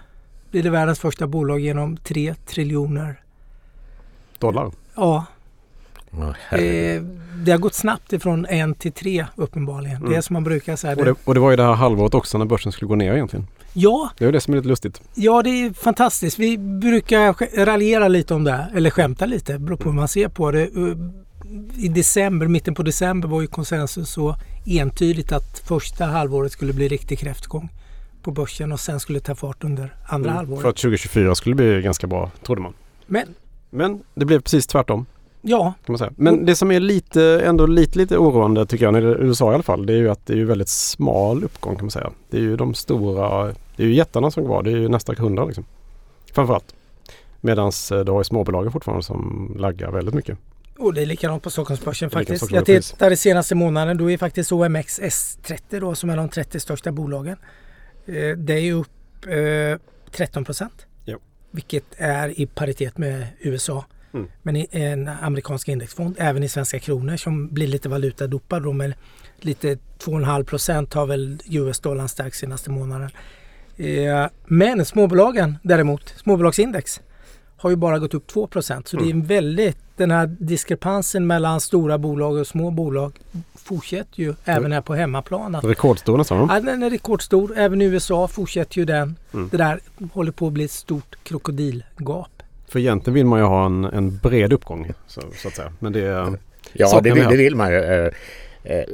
blir 0.50 0.62
det 0.62 0.70
världens 0.70 0.98
första 0.98 1.26
bolag 1.26 1.60
genom 1.60 1.96
3 1.96 2.34
triljoner 2.46 3.20
dollar. 4.38 4.70
Ja, 4.94 5.26
eh, 6.50 7.02
det 7.44 7.50
har 7.50 7.58
gått 7.58 7.74
snabbt 7.74 8.12
ifrån 8.12 8.46
en 8.46 8.74
till 8.74 8.92
tre 8.92 9.26
uppenbarligen. 9.36 9.96
Mm. 9.96 10.10
Det 10.10 10.16
är 10.16 10.20
som 10.20 10.34
man 10.34 10.44
brukar 10.44 10.76
säga. 10.76 10.96
Och 10.96 11.04
det, 11.04 11.14
och 11.24 11.34
det 11.34 11.40
var 11.40 11.50
ju 11.50 11.56
det 11.56 11.62
här 11.62 11.72
halvåret 11.72 12.14
också 12.14 12.38
när 12.38 12.44
börsen 12.44 12.72
skulle 12.72 12.88
gå 12.88 12.94
ner 12.94 13.12
egentligen. 13.12 13.46
Ja. 13.72 14.10
Det 14.18 14.24
är 14.24 14.32
det 14.32 14.40
som 14.40 14.54
är 14.54 14.58
lite 14.58 14.68
lustigt. 14.68 15.02
Ja, 15.14 15.42
det 15.42 15.50
är 15.50 15.72
fantastiskt. 15.72 16.38
Vi 16.38 16.58
brukar 16.58 17.64
raljera 17.64 18.08
lite 18.08 18.34
om 18.34 18.44
det, 18.44 18.66
eller 18.74 18.90
skämta 18.90 19.26
lite, 19.26 19.58
beror 19.58 19.76
på 19.76 19.88
hur 19.88 19.96
man 19.96 20.08
ser 20.08 20.28
på 20.28 20.50
det. 20.50 20.70
I 21.76 21.88
december, 21.88 22.46
mitten 22.46 22.74
på 22.74 22.82
december 22.82 23.28
var 23.28 23.40
ju 23.40 23.46
konsensus 23.46 24.10
så 24.10 24.36
entydigt 24.66 25.32
att 25.32 25.58
första 25.58 26.04
halvåret 26.04 26.52
skulle 26.52 26.72
bli 26.72 26.88
riktig 26.88 27.18
kräftgång 27.18 27.70
på 28.22 28.30
börsen 28.30 28.72
och 28.72 28.80
sen 28.80 29.00
skulle 29.00 29.20
ta 29.20 29.34
fart 29.34 29.64
under 29.64 29.94
andra 30.06 30.30
mm, 30.30 30.36
halvåret. 30.36 30.62
För 30.62 30.68
att 30.68 30.76
2024 30.76 31.34
skulle 31.34 31.54
bli 31.54 31.82
ganska 31.82 32.06
bra, 32.06 32.30
trodde 32.42 32.60
man. 32.60 32.74
Men, 33.06 33.34
Men 33.70 34.02
det 34.14 34.24
blev 34.24 34.40
precis 34.40 34.66
tvärtom. 34.66 35.06
Ja. 35.48 35.74
Kan 35.84 35.92
man 35.92 35.98
säga. 35.98 36.12
Men 36.16 36.46
det 36.46 36.56
som 36.56 36.70
är 36.70 36.80
lite, 36.80 37.40
ändå 37.44 37.66
lite, 37.66 37.98
lite 37.98 38.18
oroande 38.18 38.66
tycker 38.66 38.84
jag, 38.84 38.92
när 38.92 39.00
det 39.00 39.08
är 39.08 39.22
USA 39.22 39.50
i 39.52 39.54
alla 39.54 39.62
fall, 39.62 39.86
det 39.86 39.92
är 39.92 39.96
ju 39.96 40.10
att 40.10 40.26
det 40.26 40.32
är 40.32 40.36
ju 40.36 40.44
väldigt 40.44 40.68
smal 40.68 41.44
uppgång 41.44 41.76
kan 41.76 41.84
man 41.84 41.90
säga. 41.90 42.10
Det 42.30 42.36
är 42.36 42.40
ju 42.40 42.56
de 42.56 42.74
stora, 42.74 43.44
det 43.76 43.82
är 43.82 43.86
ju 43.86 43.94
jättarna 43.94 44.30
som 44.30 44.44
går, 44.44 44.62
det 44.62 44.70
är 44.70 44.76
ju 44.76 44.88
nästan 44.88 45.16
hundra 45.16 45.44
liksom. 45.44 45.64
Framförallt. 46.32 46.74
Medan 47.40 47.72
eh, 47.92 47.98
du 47.98 48.12
har 48.12 48.20
ju 48.20 48.24
småbolagen 48.24 48.72
fortfarande 48.72 49.04
som 49.04 49.52
laggar 49.58 49.90
väldigt 49.90 50.14
mycket. 50.14 50.38
Och 50.78 50.94
det 50.94 51.02
är 51.02 51.06
likadant 51.06 51.42
på 51.42 51.50
Stockholmsbörsen 51.50 52.10
faktiskt. 52.10 52.50
Jag 52.50 52.66
tittade 52.66 53.16
senaste 53.16 53.54
månaden, 53.54 53.96
då 53.96 54.10
är 54.10 54.18
faktiskt 54.18 54.52
OMX 54.52 55.00
S30 55.00 55.80
då 55.80 55.94
som 55.94 56.10
är 56.10 56.16
de 56.16 56.28
30 56.28 56.60
största 56.60 56.92
bolagen. 56.92 57.36
Eh, 58.06 58.36
det 58.36 58.54
är 58.54 58.72
upp 58.72 58.88
13 60.10 60.42
eh, 60.42 60.44
procent. 60.44 60.86
Vilket 61.50 61.84
är 61.96 62.40
i 62.40 62.46
paritet 62.46 62.98
med 62.98 63.26
USA. 63.40 63.84
Mm. 64.16 64.28
Men 64.42 64.56
i 64.56 64.68
en 64.70 65.08
amerikansk 65.08 65.68
indexfond, 65.68 66.16
även 66.18 66.42
i 66.42 66.48
svenska 66.48 66.78
kronor 66.78 67.16
som 67.16 67.48
blir 67.48 67.66
lite 67.66 67.88
valutadopad 67.88 68.62
då 68.62 68.72
med 68.72 68.94
lite 69.40 69.74
2,5 69.74 70.44
procent 70.44 70.94
har 70.94 71.06
väl 71.06 71.38
US-dollarn 71.46 72.08
stärkt 72.08 72.36
senaste 72.36 72.70
månaden. 72.70 73.10
Eh, 73.76 74.26
men 74.46 74.84
småbolagen 74.84 75.58
däremot, 75.62 76.14
småbolagsindex 76.16 77.00
har 77.56 77.70
ju 77.70 77.76
bara 77.76 77.98
gått 77.98 78.14
upp 78.14 78.26
2 78.26 78.46
procent. 78.46 78.88
Så 78.88 78.96
mm. 78.96 79.04
det 79.04 79.10
är 79.10 79.12
en 79.12 79.16
mm. 79.16 79.26
väldigt, 79.26 79.78
den 79.96 80.10
här 80.10 80.26
diskrepansen 80.26 81.26
mellan 81.26 81.60
stora 81.60 81.98
bolag 81.98 82.36
och 82.36 82.46
små 82.46 82.70
bolag 82.70 83.18
fortsätter 83.54 84.20
ju 84.20 84.34
även 84.44 84.72
här 84.72 84.80
på 84.80 84.94
hemmaplan. 84.94 85.54
Att, 85.54 85.64
rekordstor 85.64 86.18
nästan? 86.18 86.48
Ja, 86.50 86.60
den 86.60 86.82
är 86.82 86.90
rekordstor. 86.90 87.52
Även 87.56 87.82
i 87.82 87.84
USA 87.84 88.28
fortsätter 88.28 88.78
ju 88.78 88.84
den. 88.84 89.16
Mm. 89.34 89.48
Det 89.48 89.56
där 89.56 89.80
håller 90.12 90.32
på 90.32 90.46
att 90.46 90.52
bli 90.52 90.64
ett 90.64 90.70
stort 90.70 91.16
krokodilgap. 91.22 92.35
För 92.68 92.78
egentligen 92.78 93.14
vill 93.14 93.26
man 93.26 93.38
ju 93.38 93.44
ha 93.44 93.66
en, 93.66 93.84
en 93.84 94.18
bred 94.18 94.52
uppgång 94.52 94.92
så, 95.06 95.22
så, 95.34 95.48
att 95.48 95.54
säga. 95.54 95.72
Men 95.78 95.92
det 95.92 96.36
Ja, 96.72 97.00
det, 97.00 97.14
det, 97.14 97.36
vill 97.36 97.56
man 97.56 97.72
ju. 97.72 97.78
Eh, 97.78 98.10
eh, 98.64 98.84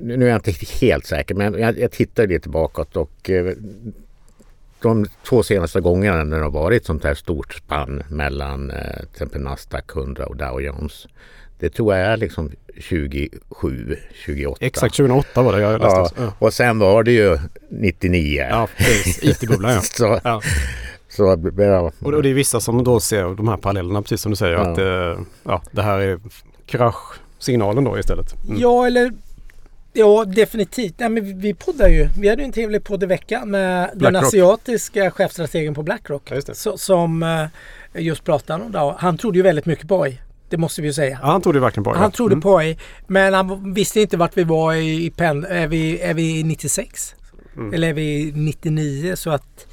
nu 0.00 0.24
är 0.24 0.28
jag 0.28 0.38
inte 0.38 0.66
helt 0.80 1.06
säker 1.06 1.34
men 1.34 1.60
jag, 1.60 1.78
jag 1.78 1.90
tittar 1.90 2.26
lite 2.26 2.48
bakåt 2.48 2.96
och 2.96 3.30
eh, 3.30 3.54
de 4.82 5.06
två 5.28 5.42
senaste 5.42 5.80
gångerna 5.80 6.24
när 6.24 6.36
det 6.36 6.42
har 6.42 6.50
varit 6.50 6.86
sånt 6.86 7.04
här 7.04 7.14
stort 7.14 7.54
spann 7.54 8.02
mellan 8.08 8.68
till 8.68 9.08
exempel 9.12 9.40
Nasdaq 9.40 9.96
100 9.96 10.26
och 10.26 10.36
Dow 10.36 10.62
Jones. 10.62 11.06
Det 11.58 11.70
tror 11.70 11.94
jag 11.94 12.06
är 12.06 12.16
liksom 12.16 12.50
27, 12.76 13.96
28. 14.24 14.66
Exakt 14.66 14.96
2008 14.96 15.42
var 15.42 15.52
det 15.52 15.60
jag 15.60 15.80
läste. 15.80 16.14
Ja, 16.22 16.32
och 16.38 16.54
sen 16.54 16.78
var 16.78 17.02
det 17.02 17.12
ju 17.12 17.38
99. 17.68 18.46
Ja. 18.50 18.68
IT-bubblan 19.22 19.72
ja. 19.72 19.80
Så, 19.82 20.20
ja. 20.24 20.42
Så, 21.10 21.22
ja. 21.56 21.92
Och 22.02 22.22
det 22.22 22.28
är 22.30 22.34
vissa 22.34 22.60
som 22.60 22.84
då 22.84 23.00
ser 23.00 23.34
de 23.36 23.48
här 23.48 23.56
parallellerna 23.56 24.02
precis 24.02 24.20
som 24.20 24.30
du 24.32 24.36
säger. 24.36 24.52
Ja. 24.54 24.60
Att 24.72 24.78
eh, 24.78 25.24
ja, 25.44 25.62
det 25.72 25.82
här 25.82 25.98
är 25.98 26.18
kraschsignalen 26.66 27.84
då 27.84 27.98
istället. 27.98 28.34
Mm. 28.48 28.60
Ja, 28.60 28.86
eller 28.86 29.12
Ja, 29.92 30.24
definitivt. 30.24 30.94
Nej, 30.98 31.08
men 31.08 31.38
vi- 31.40 31.54
poddar 31.54 31.88
ju. 31.88 32.08
Vi 32.20 32.28
hade 32.28 32.42
ju 32.42 32.46
en 32.46 32.52
trevlig 32.52 32.84
podd 32.84 33.02
i 33.02 33.06
veckan 33.06 33.50
med 33.50 33.88
den 33.92 33.98
Blackrock. 33.98 34.22
asiatiska 34.24 35.10
chefstrategen 35.10 35.74
på 35.74 35.82
Blackrock. 35.82 36.22
Ja, 36.30 36.34
just 36.34 36.46
det. 36.46 36.54
Så, 36.54 36.78
som 36.78 37.22
eh, 37.22 38.02
just 38.02 38.24
pratade 38.24 38.64
om 38.64 38.72
det. 38.72 38.94
Han 38.98 39.18
trodde 39.18 39.38
ju 39.38 39.42
väldigt 39.42 39.66
mycket 39.66 39.88
på 39.88 40.02
AI. 40.02 40.20
Det 40.48 40.56
måste 40.56 40.80
vi 40.82 40.86
ju 40.88 40.92
säga. 40.92 41.18
Ja, 41.22 41.26
han 41.30 41.42
tog 41.42 41.54
det 41.54 41.60
verkligen 41.60 41.84
på. 41.84 41.90
ja. 41.90 41.98
Han 41.98 42.10
trodde 42.10 42.32
Mm. 42.32 42.42
på 42.42 42.58
AI. 42.58 42.78
Men 43.06 43.34
han 43.34 43.72
visste 43.74 44.00
inte 44.00 44.16
vart 44.16 44.36
vi 44.36 44.44
var 44.44 44.74
i, 44.74 45.04
i 45.06 45.10
pen, 45.10 45.44
är, 45.44 45.66
vi, 45.66 46.00
är 46.00 46.14
vi 46.14 46.42
96? 46.44 47.14
Mm. 47.56 47.74
Eller 47.74 47.88
är 47.88 47.92
vi 47.92 48.32
99? 48.34 49.16
Så 49.16 49.30
att 49.30 49.66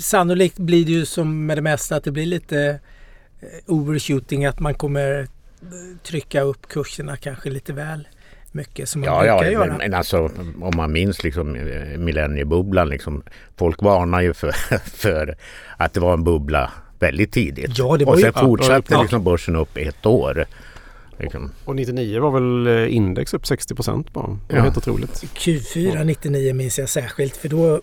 sannolikt 0.00 0.58
blir 0.58 0.84
det 0.84 0.92
ju 0.92 1.06
som 1.06 1.46
med 1.46 1.58
det 1.58 1.62
mesta 1.62 1.96
att 1.96 2.04
det 2.04 2.10
blir 2.10 2.26
lite 2.26 2.78
eh, 3.40 3.46
overshooting. 3.66 4.44
Att 4.46 4.60
man 4.60 4.74
kommer 4.74 5.20
eh, 5.20 5.26
trycka 6.02 6.40
upp 6.40 6.68
kurserna 6.68 7.16
kanske 7.16 7.50
lite 7.50 7.72
väl 7.72 8.08
mycket 8.52 8.88
som 8.88 9.00
man 9.00 9.06
Ja, 9.08 9.18
brukar 9.20 9.44
ja 9.44 9.52
göra. 9.52 9.66
men, 9.66 9.76
men 9.78 9.94
alltså 9.94 10.30
om 10.60 10.72
man 10.76 10.92
minns 10.92 11.24
liksom 11.24 11.54
eh, 11.56 11.98
millenniebubblan 11.98 12.88
liksom. 12.88 13.22
Folk 13.56 13.82
varnar 13.82 14.20
ju 14.20 14.34
för, 14.34 14.52
för 14.90 15.36
att 15.76 15.92
det 15.92 16.00
var 16.00 16.12
en 16.14 16.24
bubbla 16.24 16.72
väldigt 16.98 17.32
tidigt. 17.32 17.78
Ja, 17.78 17.96
det 17.96 18.04
var 18.04 18.12
och 18.12 18.18
ju- 18.18 18.22
sen 18.24 18.32
ja, 18.34 18.40
fortsatte 18.40 18.94
ja. 18.94 19.02
liksom 19.02 19.24
börsen 19.24 19.56
upp 19.56 19.76
ett 19.76 20.06
år. 20.06 20.46
Liksom. 21.18 21.50
Och 21.64 21.76
99 21.76 22.20
var 22.20 22.30
väl 22.30 22.66
eh, 22.66 22.96
index 22.96 23.34
upp 23.34 23.46
60 23.46 23.74
procent 23.74 24.12
bara. 24.12 24.26
Det 24.26 24.32
var 24.52 24.58
Ja. 24.58 24.62
helt 24.62 24.76
otroligt. 24.76 25.10
Q4 25.34 26.04
99 26.04 26.54
minns 26.54 26.78
jag 26.78 26.88
särskilt 26.88 27.36
för 27.36 27.48
då 27.48 27.80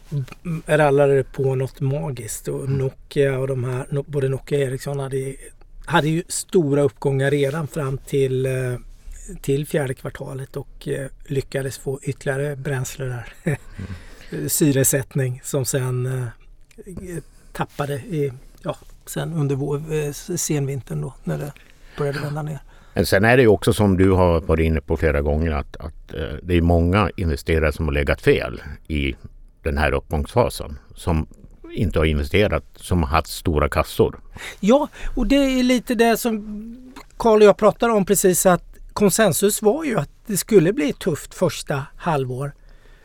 rallade 0.66 1.16
det 1.16 1.24
på 1.24 1.56
något 1.56 1.80
magiskt 1.82 2.48
och 2.48 2.70
Nokia 2.70 3.40
och 3.40 3.48
de 3.48 3.64
här, 3.64 3.86
både 4.08 4.30
Nokia 4.30 4.58
och 4.58 4.64
Ericsson 4.72 5.00
hade, 5.00 5.36
hade 5.86 6.10
ju 6.10 6.24
stora 6.28 6.82
uppgångar 6.82 7.32
redan 7.32 7.68
fram 7.68 7.98
till, 7.98 8.46
eh, 8.46 8.52
till 9.42 9.68
fjärde 9.68 9.94
kvartalet 9.94 10.56
och 10.58 10.88
eh, 10.88 11.08
lyckades 11.28 11.78
få 11.78 12.00
ytterligare 12.04 12.56
bränsle 12.56 13.06
där. 13.06 13.58
Syresättning 14.48 15.42
som 15.44 15.66
sen 15.66 16.26
tappade 17.54 17.94
i, 17.94 18.32
ja, 18.64 18.78
sen 19.06 19.34
under 19.34 19.56
vår, 19.56 20.12
senvintern 20.38 21.02
då 21.02 21.14
när 21.24 21.38
det 21.38 21.54
började 21.98 22.20
vända 22.20 22.42
ner. 22.42 22.60
Men 22.96 23.06
sen 23.06 23.26
är 23.26 23.38
det 23.38 23.44
ju 23.44 23.50
också 23.50 23.74
som 23.74 23.98
du 23.98 24.12
har 24.12 24.42
varit 24.42 24.66
inne 24.66 24.82
på 24.82 24.98
flera 24.98 25.22
gånger 25.22 25.52
att, 25.52 25.78
att 25.78 26.14
eh, 26.14 26.36
det 26.44 26.58
är 26.58 26.62
många 26.62 27.10
investerare 27.18 27.72
som 27.72 27.86
har 27.86 27.94
legat 27.94 28.22
fel 28.22 28.62
i 28.88 29.16
den 29.64 29.78
här 29.78 29.92
uppgångsfasen. 29.92 30.80
Som 30.96 31.28
inte 31.72 32.00
har 32.00 32.06
investerat, 32.06 32.64
som 32.76 33.04
har 33.04 33.10
haft 33.10 33.28
stora 33.28 33.70
kassor. 33.70 34.20
Ja, 34.60 34.88
och 35.16 35.28
det 35.28 35.36
är 35.36 35.64
lite 35.64 35.96
det 35.96 36.18
som 36.18 36.94
Carl 37.18 37.42
och 37.42 37.48
jag 37.48 37.58
pratade 37.58 37.94
om 37.94 38.06
precis 38.06 38.46
att 38.46 38.64
konsensus 38.94 39.62
var 39.62 39.84
ju 39.84 40.00
att 40.00 40.10
det 40.26 40.38
skulle 40.38 40.74
bli 40.74 40.90
ett 40.90 41.00
tufft 41.00 41.34
första 41.34 41.84
halvår 41.98 42.52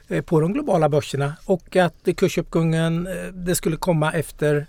eh, 0.09 0.23
på 0.23 0.40
de 0.40 0.52
globala 0.52 0.88
börserna 0.88 1.35
och 1.44 1.76
att 1.76 2.09
kursuppgången 2.16 3.06
eh, 3.06 3.32
det 3.32 3.54
skulle 3.54 3.76
komma 3.76 4.12
efter, 4.12 4.66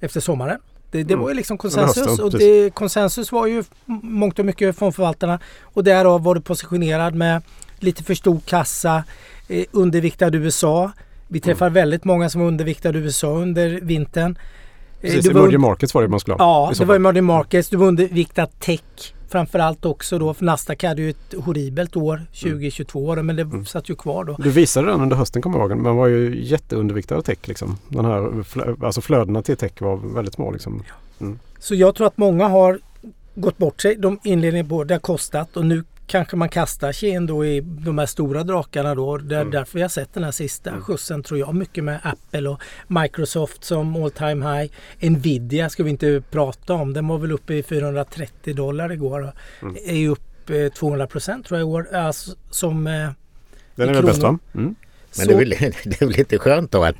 efter 0.00 0.20
sommaren. 0.20 0.58
Det, 0.90 1.02
det 1.02 1.12
Mm. 1.14 1.22
var 1.22 1.28
ju 1.30 1.34
liksom 1.36 1.58
konsensus 1.58 2.06
hösten, 2.06 2.24
och 2.24 2.30
det, 2.38 2.74
konsensus 2.74 3.32
var 3.32 3.46
ju 3.46 3.64
mångt 4.02 4.38
och 4.38 4.44
mycket 4.44 4.78
från 4.78 4.92
förvaltarna 4.92 5.38
och 5.62 5.84
därav 5.84 6.22
var 6.22 6.34
det 6.34 6.40
positionerad 6.40 7.14
med 7.14 7.42
lite 7.78 8.02
för 8.04 8.14
stor 8.14 8.40
kassa, 8.46 9.04
eh, 9.48 9.64
underviktad 9.72 10.34
USA. 10.34 10.90
Vi 11.28 11.40
träffar 11.40 11.70
väldigt 11.70 12.04
många 12.04 12.30
som 12.30 12.40
var 12.40 12.48
underviktade 12.48 12.98
USA 12.98 13.28
under 13.28 13.80
vintern. 13.80 14.38
Precis, 15.14 15.32
var 15.32 15.40
emerging 15.40 15.60
markets 15.60 15.94
var 15.94 16.02
det 16.02 16.08
man 16.08 16.20
skulle 16.20 16.34
ha. 16.36 16.68
Ja, 16.68 16.74
det 16.78 16.84
var 16.84 16.94
emerging 16.96 17.24
markets. 17.24 17.68
Du 17.68 17.76
var 17.76 17.86
underviktad 17.86 18.46
tech 18.46 18.80
framförallt 19.28 19.84
också 19.84 20.18
då. 20.18 20.34
För 20.34 20.44
Nasdaq 20.44 20.82
hade 20.84 21.02
ju 21.02 21.10
ett 21.10 21.34
horribelt 21.44 21.96
år 21.96 22.22
2022 22.42 23.14
men 23.22 23.36
det 23.36 23.42
Mm. 23.42 23.66
satt 23.66 23.90
ju 23.90 23.94
kvar 23.96 24.24
då. 24.24 24.36
Du 24.38 24.50
visade 24.50 24.86
den 24.90 25.00
under 25.00 25.16
hösten 25.16 25.42
kommer 25.42 25.58
jag 25.58 25.70
ihåg. 25.70 25.78
Men 25.78 25.96
var 25.96 26.06
ju 26.06 26.44
jätteunderviktad 26.44 27.16
av 27.16 27.20
tech 27.22 27.38
liksom. 27.44 27.78
Den 27.88 28.04
här 28.04 28.44
alltså 28.84 29.00
flödena 29.00 29.42
till 29.42 29.56
tech 29.56 29.72
var 29.78 29.96
väldigt 29.96 30.34
små 30.34 30.50
liksom. 30.50 30.82
Så 31.58 31.74
jag 31.74 31.94
tror 31.94 32.06
att 32.06 32.18
många 32.18 32.48
har 32.48 32.78
gått 33.34 33.58
bort 33.58 33.80
sig. 33.80 33.96
De 33.96 34.18
inledningen 34.24 34.68
det 34.86 34.94
har 34.94 34.98
kostat 34.98 35.56
och 35.56 35.66
nu 35.66 35.84
kanske 36.06 36.36
man 36.36 36.48
kastar 36.48 36.92
sig 36.92 37.08
in 37.08 37.26
då 37.26 37.44
i 37.46 37.60
de 37.60 37.98
här 37.98 38.06
stora 38.06 38.44
drakarna 38.44 38.94
då. 38.94 39.16
Det 39.18 39.36
är 39.36 39.40
Mm. 39.40 39.50
därför 39.50 39.74
vi 39.74 39.82
har 39.82 39.88
sett 39.88 40.14
den 40.14 40.24
här 40.24 40.30
sista 40.30 40.70
Mm. 40.70 40.82
skjutsen 40.82 41.22
tror 41.22 41.40
jag. 41.40 41.54
Mycket 41.54 41.84
med 41.84 42.00
Apple 42.02 42.48
och 42.48 42.60
Microsoft 42.86 43.64
som 43.64 43.96
all 43.96 44.10
time 44.10 44.46
high. 44.58 44.72
Nvidia 45.10 45.68
ska 45.70 45.82
vi 45.82 45.90
inte 45.90 46.22
prata 46.30 46.74
om. 46.74 46.92
Den 46.92 47.08
var 47.08 47.18
väl 47.18 47.32
uppe 47.32 47.54
i 47.54 47.62
430 47.62 48.54
dollar 48.54 48.92
igår. 48.92 49.32
Mm. 49.62 49.76
Är 49.86 49.96
ju 49.96 50.08
upp 50.08 50.50
eh, 50.50 50.68
200 50.68 51.06
procent 51.06 51.46
tror 51.46 51.60
jag 51.60 51.68
i 51.68 51.70
år. 51.72 51.88
Alltså, 51.96 52.30
som, 52.50 52.86
eh, 52.86 53.08
Den 53.74 53.88
är 53.88 53.94
väl 53.94 54.04
bäst 54.04 54.22
va? 54.22 54.38
Mm. 54.54 54.74
Men 55.18 55.26
det 55.26 55.34
är, 55.34 55.38
väl, 55.38 55.48
det 55.84 56.02
är 56.02 56.06
väl 56.06 56.16
lite 56.16 56.38
skönt 56.38 56.70
då 56.72 56.84
att 56.84 56.96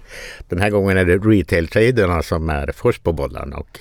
den 0.48 0.60
här 0.60 0.70
gången 0.70 0.96
är 0.98 1.04
det 1.04 1.16
retail-traderna 1.18 2.22
som 2.22 2.50
är 2.50 2.72
först 2.76 3.02
på 3.02 3.12
bollarna 3.12 3.56
och 3.56 3.78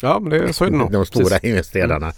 Ja 0.00 0.18
men 0.20 0.30
det, 0.30 0.52
så 0.52 0.64
är 0.64 0.70
det 0.70 0.76
nog. 0.76 0.92
de 0.92 1.06
stora 1.06 1.24
Precis. 1.28 1.44
investerarna 1.44 2.12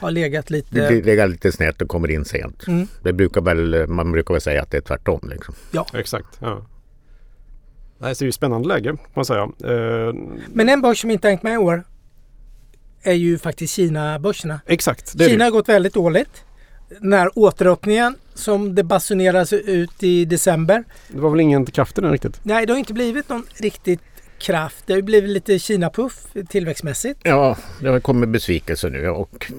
har 0.00 0.10
legat 0.10 0.46
det 0.46 0.54
lite... 0.54 0.90
ligger 0.90 1.28
lite 1.28 1.52
snett 1.52 1.82
och 1.82 1.88
kommer 1.88 2.10
in 2.10 2.24
sent. 2.24 2.66
Mm. 2.66 2.86
Det 3.02 3.12
brukar 3.12 3.40
väl, 3.40 3.86
man 3.88 4.12
brukar 4.12 4.34
väl 4.34 4.40
säga 4.40 4.62
att 4.62 4.70
det 4.70 4.76
är 4.76 4.80
tvärtom. 4.80 5.30
Liksom. 5.32 5.54
Exakt. 5.94 6.38
Ja. 6.40 6.66
Nej, 7.98 8.14
så 8.14 8.18
det 8.18 8.24
är 8.24 8.28
ju 8.28 8.32
spännande 8.32 8.68
läge 8.68 8.90
får 8.92 9.12
man 9.14 9.24
säga. 9.24 9.42
Eh, 9.42 10.14
Men 10.52 10.68
en 10.68 10.80
börs 10.82 11.00
som 11.00 11.10
inte 11.10 11.28
hängt 11.28 11.42
med 11.42 11.54
i 11.54 11.56
år 11.56 11.84
är 13.02 13.12
ju 13.12 13.38
faktiskt 13.38 13.74
Kina-börserna. 13.74 14.60
exakt. 14.66 15.18
Det 15.18 15.24
Kina 15.24 15.38
det. 15.38 15.44
har 15.44 15.50
gått 15.50 15.68
väldigt 15.68 15.94
dåligt. 15.94 16.44
Den 17.00 17.12
här 17.12 17.38
återöppningen 17.38 18.14
som 18.34 18.74
det 18.74 18.84
basuneras 18.84 19.52
ut 19.52 20.02
i 20.02 20.24
december. 20.24 20.84
det 21.08 21.20
var 21.20 21.30
väl 21.30 21.40
ingen 21.40 21.66
kraft 21.66 21.98
i 21.98 22.00
den 22.00 22.12
riktigt. 22.12 22.40
Nej, 22.42 22.66
det 22.66 22.72
har 22.72 22.78
inte 22.78 22.92
blivit 22.92 23.28
någon 23.28 23.46
riktigt 23.54 24.00
kraft. 24.40 24.86
Det 24.86 24.92
har 24.92 24.98
ju 24.98 25.02
blivit 25.02 25.30
lite 25.30 25.58
Kina-puff 25.58 26.26
tillväxtmässigt. 26.48 27.20
Ja, 27.22 27.56
det 27.80 27.88
har 27.88 28.00
kommit 28.00 28.28
besvikelse 28.28 28.88
nu 28.88 29.08
och 29.08 29.52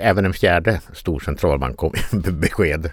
även 0.00 0.24
en 0.24 0.32
fjärde 0.32 0.80
stor 0.92 1.20
centralbank 1.20 1.76
kom 1.76 1.92
med 2.12 2.34
besked. 2.34 2.90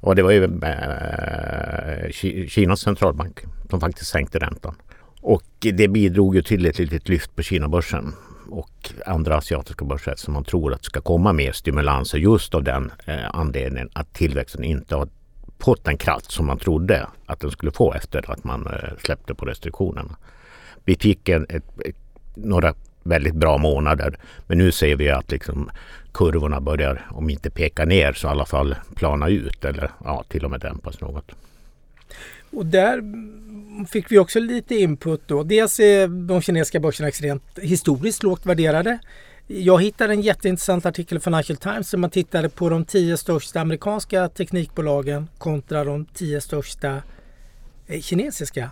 Och 0.00 0.16
det 0.16 0.22
var 0.22 0.30
ju 0.30 0.44
eh, 0.44 2.10
Kinas 2.48 2.80
centralbank 2.80 3.40
som 3.70 3.80
faktiskt 3.80 4.10
sänkte 4.10 4.38
räntan. 4.38 4.74
Och 5.20 5.42
det 5.60 5.88
bidrog 5.88 6.36
ju 6.36 6.42
till 6.42 6.66
ett 6.66 6.78
litet 6.78 7.08
lyft 7.08 7.36
på 7.36 7.42
Kinabörsen 7.42 8.12
och 8.50 8.90
andra 9.06 9.36
asiatiska 9.36 9.84
börser 9.84 10.14
som 10.16 10.34
man 10.34 10.44
tror 10.44 10.74
att 10.74 10.84
ska 10.84 11.00
komma 11.00 11.32
mer 11.32 11.52
stimulanser 11.52 12.18
just 12.18 12.54
av 12.54 12.62
den 12.62 12.92
eh, 13.06 13.30
anledningen 13.32 13.90
att 13.92 14.14
tillväxten 14.14 14.64
inte 14.64 14.96
har 14.96 15.08
fått 15.58 15.84
den 15.84 15.98
kraft 15.98 16.32
som 16.32 16.46
man 16.46 16.58
trodde 16.58 17.06
att 17.26 17.40
den 17.40 17.50
skulle 17.50 17.72
få 17.72 17.92
efter 17.92 18.30
att 18.30 18.44
man 18.44 18.66
eh, 18.66 18.98
släppte 19.04 19.34
på 19.34 19.44
restriktionerna. 19.44 20.16
Vi 20.86 20.96
fick 20.96 21.28
en, 21.28 21.46
ett, 21.48 21.64
ett, 21.84 21.96
några 22.34 22.74
väldigt 23.02 23.34
bra 23.34 23.58
månader 23.58 24.18
men 24.46 24.58
nu 24.58 24.72
ser 24.72 24.96
vi 24.96 25.10
att 25.10 25.30
liksom 25.30 25.70
kurvorna 26.12 26.60
börjar, 26.60 27.06
om 27.10 27.30
inte 27.30 27.50
peka 27.50 27.84
ner 27.84 28.12
så 28.12 28.26
i 28.26 28.30
alla 28.30 28.44
fall 28.44 28.74
plana 28.94 29.28
ut 29.28 29.64
eller 29.64 29.90
ja, 30.04 30.24
till 30.28 30.44
och 30.44 30.50
med 30.50 30.60
dämpas 30.60 31.00
något. 31.00 31.32
Och 32.50 32.66
där 32.66 33.02
fick 33.86 34.12
vi 34.12 34.18
också 34.18 34.40
lite 34.40 34.74
input 34.74 35.22
då. 35.26 35.42
Dels 35.42 35.80
är 35.80 36.08
de 36.08 36.42
kinesiska 36.42 36.80
börserna 36.80 37.08
extremt 37.08 37.58
historiskt 37.62 38.22
lågt 38.22 38.46
värderade. 38.46 38.98
Jag 39.46 39.82
hittade 39.82 40.12
en 40.12 40.20
jätteintressant 40.20 40.86
artikel 40.86 41.18
i 41.18 41.20
Financial 41.20 41.56
Times 41.56 41.90
där 41.90 41.98
man 41.98 42.10
tittade 42.10 42.48
på 42.48 42.68
de 42.68 42.84
tio 42.84 43.16
största 43.16 43.60
amerikanska 43.60 44.28
teknikbolagen 44.28 45.28
kontra 45.38 45.84
de 45.84 46.04
tio 46.04 46.40
största 46.40 47.02
eh, 47.86 48.00
kinesiska. 48.00 48.70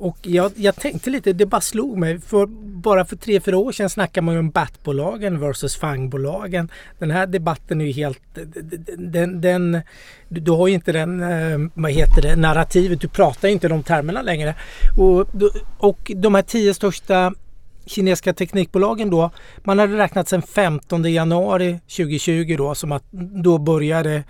Och 0.00 0.18
jag, 0.22 0.52
jag 0.54 0.76
tänkte 0.76 1.10
lite, 1.10 1.32
det 1.32 1.46
bara 1.46 1.60
slog 1.60 1.98
mig. 1.98 2.20
För 2.20 2.46
bara 2.66 3.04
för 3.04 3.16
tre, 3.16 3.40
fyra 3.40 3.58
år 3.58 3.72
sedan 3.72 3.90
snackade 3.90 4.24
man 4.24 4.34
ju 4.34 4.38
om 4.38 4.50
BAT-bolagen 4.50 5.40
versus 5.40 5.76
FANG-bolagen. 5.76 6.68
Den 6.98 7.10
här 7.10 7.26
debatten 7.26 7.80
är 7.80 7.84
ju 7.84 7.92
helt... 7.92 8.18
Den, 8.98 9.40
den, 9.40 9.80
du, 10.28 10.50
har 10.50 10.68
ju 10.68 10.74
inte 10.74 10.92
den, 10.92 11.22
eh, 11.22 11.58
vad 11.74 11.92
heter 11.92 12.22
det, 12.22 12.36
narrativet. 12.36 13.00
Du 13.00 13.08
pratar 13.08 13.48
ju 13.48 13.54
inte 13.54 13.68
de 13.68 13.82
termerna 13.82 14.22
längre. 14.22 14.54
Och, 14.98 15.26
och 15.78 16.12
de 16.16 16.34
här 16.34 16.42
tio 16.42 16.74
största 16.74 17.32
kinesiska 17.86 18.32
teknikbolagen 18.32 19.10
då. 19.10 19.30
Man 19.64 19.78
hade 19.78 19.98
räknat 19.98 20.28
sedan 20.28 20.42
15 20.42 21.12
januari 21.12 21.80
2020 21.96 22.54
då 22.58 22.74
som 22.74 22.92
att 22.92 23.04
då 23.42 23.58
började 23.58 24.24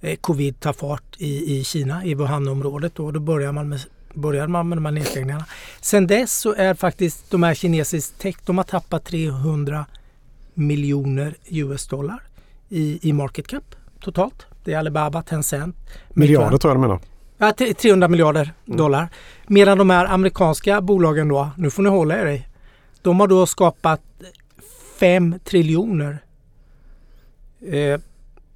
eh, 0.00 0.16
covid 0.16 0.60
ta 0.60 0.72
fart 0.72 1.16
i, 1.18 1.58
i 1.58 1.64
Kina, 1.64 2.04
i 2.04 2.14
Wuhan-området. 2.14 2.94
Då, 2.94 3.10
då 3.10 3.20
började 3.20 3.52
man 3.52 3.68
med 3.68 3.80
började 4.14 4.48
man 4.48 4.68
med 4.68 4.78
de 4.78 4.84
här 4.84 4.92
nedstängningarna. 4.92 5.44
Sen 5.80 6.06
dess 6.06 6.32
så 6.32 6.54
är 6.54 6.74
faktiskt 6.74 7.30
de 7.30 7.42
här 7.42 7.54
kinesisk 7.54 8.18
tech, 8.18 8.36
de 8.46 8.56
har 8.58 8.64
tappat 8.64 9.04
300 9.04 9.86
miljoner 10.54 11.34
US-dollar 11.48 12.22
i, 12.68 13.08
i 13.08 13.12
market 13.12 13.46
cap 13.46 13.64
totalt. 14.00 14.46
Det 14.64 14.72
är 14.72 14.78
Alibaba, 14.78 15.22
Tencent. 15.22 15.76
Miljarder 16.10 16.58
tror 16.58 16.70
jag 16.70 16.76
du 16.76 16.80
menar. 16.80 17.00
Ja, 17.38 17.52
300 17.74 18.08
miljarder 18.08 18.52
Mm. 18.66 18.76
dollar. 18.76 19.08
Medan 19.46 19.78
de 19.78 19.90
här 19.90 20.06
amerikanska 20.06 20.80
bolagen 20.80 21.28
då, 21.28 21.50
nu 21.56 21.70
får 21.70 21.82
ni 21.82 21.88
hålla 21.88 22.18
er 22.18 22.26
i. 22.26 22.46
De 23.02 23.20
har 23.20 23.26
då 23.28 23.46
skapat 23.46 24.00
5 24.98 25.34
triljoner 25.44 26.18
eh, 27.66 28.00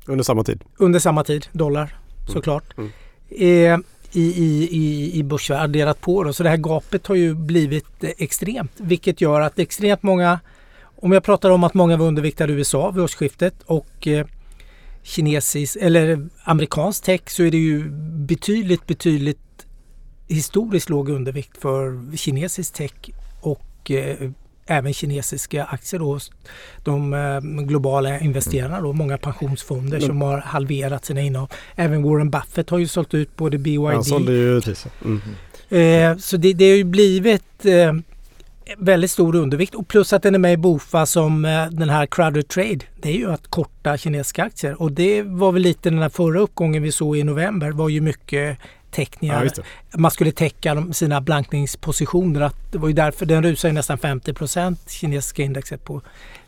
Under 0.07 0.25
samma 0.25 0.45
tid. 0.45 0.65
under 0.77 0.99
samma 0.99 1.25
tid, 1.25 1.47
dollar 1.53 1.99
såklart. 2.29 2.65
Mm. 2.77 2.91
Eh, 3.29 3.87
i, 4.13 4.23
i, 4.23 5.11
i, 5.19 5.23
börsvärde 5.23 5.63
adderat 5.63 6.01
på 6.01 6.25
då. 6.25 6.33
Så 6.33 6.43
det 6.43 6.49
här 6.49 6.57
gapet 6.57 7.07
har 7.07 7.15
ju 7.15 7.35
blivit 7.35 8.05
eh, 8.05 8.11
extremt. 8.19 8.73
Vilket 8.77 9.21
gör 9.21 9.41
att 9.41 9.59
extremt 9.59 10.03
många, 10.03 10.41
om 10.97 11.13
jag 11.13 11.25
pratar 11.25 11.51
om 11.51 11.65
att 11.65 11.75
många 11.75 11.97
var 11.97 12.07
underviktade 12.07 12.53
i 12.53 12.57
USA 12.57 12.91
vid 12.91 13.03
årsskiftet 13.05 13.55
och 13.67 14.07
eh, 14.07 14.27
kinesisk 15.03 15.77
eller 15.81 16.29
amerikansk 16.45 17.05
tech 17.05 17.21
så 17.27 17.43
är 17.43 17.51
det 17.51 17.57
ju 17.57 17.91
betydligt, 18.27 18.87
betydligt 18.87 19.67
historiskt 20.29 20.89
låg 20.89 21.09
undervikt 21.09 21.57
för 21.59 22.17
kinesisk 22.17 22.75
tech 22.75 23.11
och 23.41 23.91
eh, 23.91 24.31
även 24.67 24.93
kinesiska 24.95 25.65
aktier 25.65 26.01
då. 26.01 26.19
De 26.85 27.15
eh, 27.15 27.41
globala 27.41 28.21
investerarna 28.21 28.81
då, 28.81 28.93
många 28.93 29.19
pensionsfonder 29.19 29.99
Men- 29.99 30.07
som 30.07 30.23
har 30.23 30.39
halverat 30.39 31.05
sina 31.05 31.21
innehav. 31.21 31.51
Även 31.77 32.03
Warren 32.03 32.31
Buffett 32.31 32.71
har 32.71 32.79
ju 32.79 32.89
sålt 32.89 33.15
ut 33.15 33.37
både 33.37 33.59
BYD 33.59 33.81
Han 33.81 34.05
sålde 34.05 34.33
ju 34.33 34.61
Tisa. 34.61 34.89
Mm. 35.05 35.21
Eh, 35.69 36.19
så 36.19 36.37
det, 36.37 36.53
det 36.53 36.71
har 36.71 36.77
ju 36.77 36.85
blivit 36.85 37.65
eh, 37.65 37.93
väldigt 38.77 39.11
stor 39.11 39.35
undervikt 39.37 39.75
och 39.75 39.89
plus 39.89 40.13
att 40.13 40.23
den 40.23 40.35
är 40.35 40.39
med 40.39 40.53
i 40.53 40.57
BOFA 40.57 41.07
som 41.07 41.45
eh, 41.45 41.67
den 41.67 41.89
här 41.89 42.07
crowded 42.07 42.49
trade. 42.49 42.79
Det 43.01 43.09
är 43.09 43.13
ju 43.19 43.33
att 43.33 43.47
korta 43.49 43.97
kinesiska 43.97 44.45
aktier 44.45 44.83
och 44.83 44.93
det 44.93 45.23
var 45.23 45.53
väl 45.53 45.63
lite 45.63 45.91
den 45.91 45.99
här 45.99 46.09
förra 46.09 46.41
uppgången 46.41 46.83
vi 46.83 46.93
såg 46.93 47.17
i 47.17 47.25
november 47.25 47.71
var 47.71 47.89
ju 47.89 48.01
mycket 48.01 48.59
teckningar. 48.97 49.51
Ja. 49.57 49.63
Man 49.99 50.11
skulle 50.11 50.33
täcka 50.33 50.87
sina 50.93 51.21
blankningspositioner. 51.21 52.41
Att 52.41 52.73
det 52.73 52.79
var 52.79 52.89
ju 52.89 52.95
därför 52.95 53.27
den 53.27 53.43
rusade 53.43 53.73
nästan 53.73 53.99
50 53.99 54.33
procent 54.33 54.91
kinesiska 54.91 55.43
indexet 55.43 55.85
på 55.85 56.01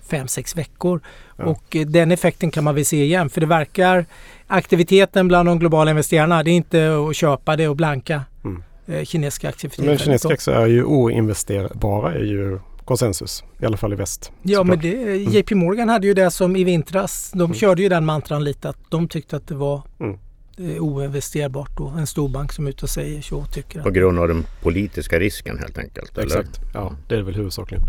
5-6 0.09 0.57
veckor. 0.57 1.01
Ja. 1.37 1.45
Och 1.45 1.77
eh, 1.77 1.87
den 1.87 2.13
effekten 2.13 2.51
kan 2.51 2.65
man 2.65 2.75
väl 2.75 2.85
se 2.85 3.05
igen 3.05 3.31
för 3.31 3.41
det 3.41 3.47
verkar 3.47 4.07
aktiviteten 4.47 5.29
bland 5.29 5.49
de 5.49 5.59
globala 5.59 5.91
investerarna 5.91 6.43
det 6.43 6.51
är 6.51 6.53
inte 6.57 7.07
att 7.11 7.17
köpa 7.17 7.57
det 7.57 7.69
och 7.69 7.77
blanka 7.77 8.23
Mm. 8.45 8.63
eh, 8.87 9.05
kinesiska 9.05 9.53
för 9.53 9.83
Men 9.83 9.99
kinesiska 9.99 10.35
aktier 10.35 10.55
är 10.57 10.67
ju 10.67 10.85
oinvesterbara 10.85 12.15
är 12.15 12.25
ju 12.25 12.59
konsensus. 12.85 13.45
I 13.61 13.67
alla 13.67 13.77
fall 13.77 13.93
i 13.93 13.97
väst. 13.97 14.33
Ja 14.43 14.63
men 14.65 14.79
det, 14.81 15.17
JP 15.17 15.55
Morgan 15.55 15.89
hade 15.89 16.07
ju 16.07 16.15
det 16.15 16.31
som 16.31 16.57
i 16.57 16.65
vintras. 16.65 17.31
De 17.35 17.41
Mm. 17.45 17.55
körde 17.55 17.83
ju 17.83 17.89
den 17.89 18.05
mantran 18.05 18.45
lite 18.45 18.69
att 18.69 18.77
de 18.91 19.09
tyckte 19.09 19.37
att 19.37 19.47
det 19.49 19.55
var 19.55 19.83
Mm. 20.01 20.19
Eh, 20.61 20.83
oinvesterbart 20.83 21.77
då. 21.77 21.89
En 21.99 22.07
storbank 22.07 22.53
som 22.53 22.67
är 22.67 22.71
ute 22.71 22.85
och 22.85 22.91
säger 22.91 23.23
så 23.23 23.45
tycker 23.45 23.83
På 23.83 23.89
att. 23.89 23.95
grund 23.95 24.19
av 24.19 24.29
den 24.29 24.47
politiska 24.63 25.19
risken 25.19 25.59
helt 25.59 25.79
enkelt. 25.79 26.19
Eller? 26.19 26.27
Exakt. 26.27 26.61
Ja, 26.75 26.93
det 27.09 27.15
är 27.15 27.23
väl 27.23 27.35
huvudsakligen. 27.35 27.85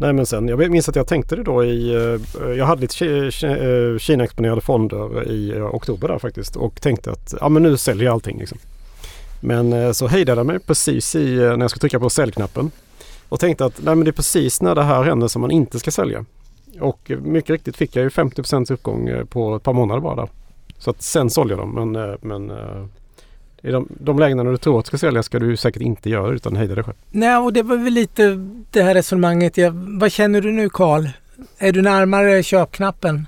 Nej 0.00 0.12
men 0.12 0.26
sen, 0.26 0.48
jag 0.48 0.70
minns 0.70 0.88
att 0.88 0.96
jag 0.96 1.06
tänkte 1.06 1.36
det 1.36 1.42
då 1.42 1.64
i, 1.64 1.94
eh, 1.94 2.48
jag 2.56 2.66
hade 2.66 2.80
lite 2.80 3.06
eh, 3.06 3.98
Kina-exponerade 3.98 4.60
fonder 4.60 5.30
i 5.30 5.60
oktober 5.60 6.08
där 6.08 6.18
faktiskt 6.18 6.56
och 6.56 6.80
tänkte 6.80 7.10
att 7.10 7.34
ja 7.40 7.48
men 7.48 7.62
nu 7.62 7.76
säljer 7.76 8.04
jag 8.04 8.12
allting 8.12 8.38
liksom. 8.38 8.58
Men 9.40 9.94
så 9.94 10.06
hejdade 10.06 10.38
jag 10.38 10.46
mig 10.46 10.58
precis 10.58 11.14
i, 11.14 11.36
när 11.36 11.58
jag 11.60 11.70
skulle 11.70 11.80
trycka 11.80 12.00
på 12.00 12.10
säljknappen 12.10 12.70
och 13.28 13.40
tänkte 13.40 13.64
att 13.64 13.82
nej 13.82 13.94
men 13.94 14.04
det 14.04 14.10
är 14.10 14.12
precis 14.12 14.62
när 14.62 14.74
det 14.74 14.82
här 14.82 15.02
händer 15.02 15.28
som 15.28 15.40
man 15.40 15.50
inte 15.50 15.78
ska 15.78 15.90
sälja. 15.90 16.24
Och 16.80 17.12
mycket 17.22 17.50
riktigt 17.50 17.76
fick 17.76 17.96
jag 17.96 18.02
ju 18.02 18.10
50 18.10 18.72
uppgång 18.72 19.10
på 19.28 19.56
ett 19.56 19.62
par 19.62 19.72
månader 19.72 20.00
bara 20.00 20.16
där. 20.16 20.28
Så 20.82 20.90
att 20.90 21.02
sen 21.02 21.30
sålde 21.30 21.54
jag 21.54 21.58
dem 21.60 21.92
men, 21.92 22.10
eh, 22.10 22.14
men 22.20 22.50
eh, 22.50 22.84
i 23.62 23.70
de, 23.70 23.88
de 24.00 24.18
lägena 24.18 24.44
du 24.44 24.56
tror 24.56 24.78
att 24.78 24.84
du 24.84 24.88
ska 24.88 24.98
sälja 24.98 25.22
ska 25.22 25.38
du 25.38 25.56
säkert 25.56 25.82
inte 25.82 26.10
göra 26.10 26.32
utan 26.32 26.56
hejda 26.56 26.74
dig 26.74 26.84
själv. 26.84 26.96
Nej 27.10 27.36
och 27.36 27.52
det 27.52 27.62
var 27.62 27.76
väl 27.76 27.92
lite 27.92 28.28
det 28.70 28.82
här 28.82 28.94
resonemanget. 28.94 29.56
Jag, 29.56 29.70
vad 30.00 30.12
känner 30.12 30.40
du 30.40 30.52
nu 30.52 30.68
Karl? 30.68 31.06
Är 31.58 31.72
du 31.72 31.82
närmare 31.82 32.42
köpknappen 32.42 33.26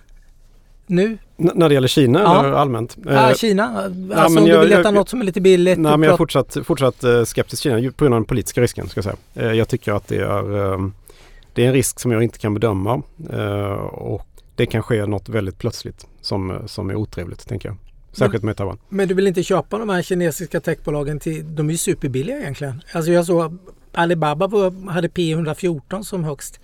nu? 0.87 1.19
N- 1.39 1.51
när 1.55 1.69
det 1.69 1.75
gäller 1.75 1.89
Kina 1.89 2.21
Ja. 2.21 2.41
eller 2.41 2.53
allmänt? 2.53 2.97
ah, 3.07 3.29
Eh, 3.31 3.35
Kina? 3.35 3.65
Alltså 3.83 3.95
men 4.13 4.39
om 4.39 4.45
du 4.45 4.51
jag- 4.51 4.61
vill 4.61 4.69
leta 4.69 4.91
något 4.91 5.09
som 5.09 5.21
är 5.21 5.25
lite 5.25 5.41
billigt? 5.41 5.79
Nej 5.79 5.91
men 5.93 6.03
jag 6.03 6.13
är 6.13 6.17
fortsatt, 6.17 6.57
fortsatt 6.65 7.05
skeptisk 7.27 7.63
till 7.63 7.71
Kina 7.77 7.91
på 7.93 8.05
grund 8.05 8.15
av 8.15 8.21
den 8.21 8.25
politiska 8.27 8.61
risken 8.61 8.89
ska 8.89 8.99
jag 8.99 9.05
säga. 9.05 9.17
Eh, 9.51 9.53
Jag 9.57 9.69
tycker 9.69 9.93
att 9.93 10.09
det 10.09 10.17
är, 10.17 10.73
eh, 10.73 10.79
det 11.53 11.63
är 11.65 11.67
en 11.67 11.73
risk 11.73 12.01
som 12.01 12.13
jag 12.13 12.23
inte 12.23 12.39
kan 12.39 12.55
bedöma 12.55 13.03
och 13.93 14.27
det 14.57 14.67
kan 14.67 14.83
ske 14.83 15.07
något 15.07 15.29
väldigt 15.29 15.59
plötsligt 15.59 16.07
som, 16.21 16.63
som 16.67 16.91
är 16.91 16.95
otrevligt 16.95 17.49
tänker 17.49 17.69
jag. 17.69 17.77
Särskilt 18.13 18.45
med 18.45 18.57
Taiwan. 18.57 18.79
Men 18.89 19.09
du 19.09 19.15
vill 19.15 19.27
inte 19.27 19.43
köpa 19.43 19.79
de 19.79 19.89
här 19.89 20.03
kinesiska 20.03 20.61
techbolagen 20.61 21.21
till, 21.21 21.55
de 21.55 21.69
är 21.69 21.73
ju 21.73 21.79
superbilliga 21.79 22.39
egentligen. 22.39 22.83
Alltså 22.93 23.13
jag 23.13 23.27
såg 23.27 23.59
Alibaba 23.93 24.47
var, 24.47 24.91
hade 24.91 25.09
P 25.09 25.33
114 25.33 26.05
som 26.05 26.25
högst. 26.25 26.61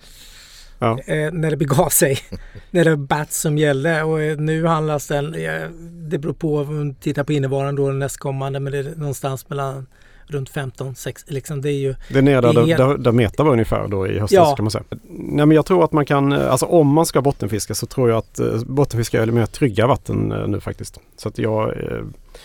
Ja. 0.79 0.99
Eh, 0.99 1.31
när 1.31 1.49
det 1.49 1.57
begav 1.57 1.89
sig. 1.89 2.19
när 2.71 2.83
det 2.83 2.89
var 2.89 3.05
BAT 3.07 3.31
som 3.31 3.57
gällde 3.57 4.03
och 4.03 4.21
eh, 4.21 4.37
nu 4.37 4.65
handlas 4.65 5.07
den, 5.07 5.35
eh, 5.35 5.69
det 6.09 6.17
beror 6.17 6.33
på 6.33 6.57
om 6.57 6.77
man 6.77 6.95
tittar 6.95 7.23
på 7.23 7.33
innevarande 7.33 7.81
år 7.81 7.89
och 7.89 7.95
nästkommande 7.95 8.59
men 8.59 8.73
det 8.73 8.79
är 8.79 8.95
någonstans 8.95 9.49
mellan 9.49 9.87
runt 10.31 10.49
15, 10.49 10.95
6, 10.95 11.25
liksom 11.27 11.61
det 11.61 11.69
är 11.69 11.77
ju 11.79 11.95
Det 12.09 12.17
är 12.17 12.21
nere 12.21 12.41
där, 12.41 12.53
Det 12.53 12.71
är- 12.73 12.77
där, 12.77 12.97
där 12.97 13.11
Meta 13.11 13.43
var 13.43 13.51
ungefär 13.51 13.87
då 13.87 14.07
i 14.07 14.19
höstas 14.19 14.31
Ja. 14.35 14.55
kan 14.55 14.63
man 14.65 14.71
säga. 14.71 14.83
Nej 15.09 15.45
men 15.45 15.51
jag 15.51 15.65
tror 15.65 15.83
att 15.83 15.91
man 15.91 16.05
kan, 16.05 16.31
eh, 16.31 16.51
alltså 16.51 16.65
om 16.65 16.87
man 16.87 17.05
ska 17.05 17.21
bottenfiska 17.21 17.73
så 17.73 17.85
tror 17.85 18.09
jag 18.09 18.17
att 18.17 18.39
eh, 18.39 18.45
bottenfiska 18.65 19.21
är 19.21 19.25
mer 19.27 19.45
trygga 19.45 19.87
vatten 19.87 20.31
eh, 20.31 20.47
nu 20.47 20.59
faktiskt. 20.59 20.99
Så 21.17 21.27
att 21.29 21.37
jag, 21.37 21.73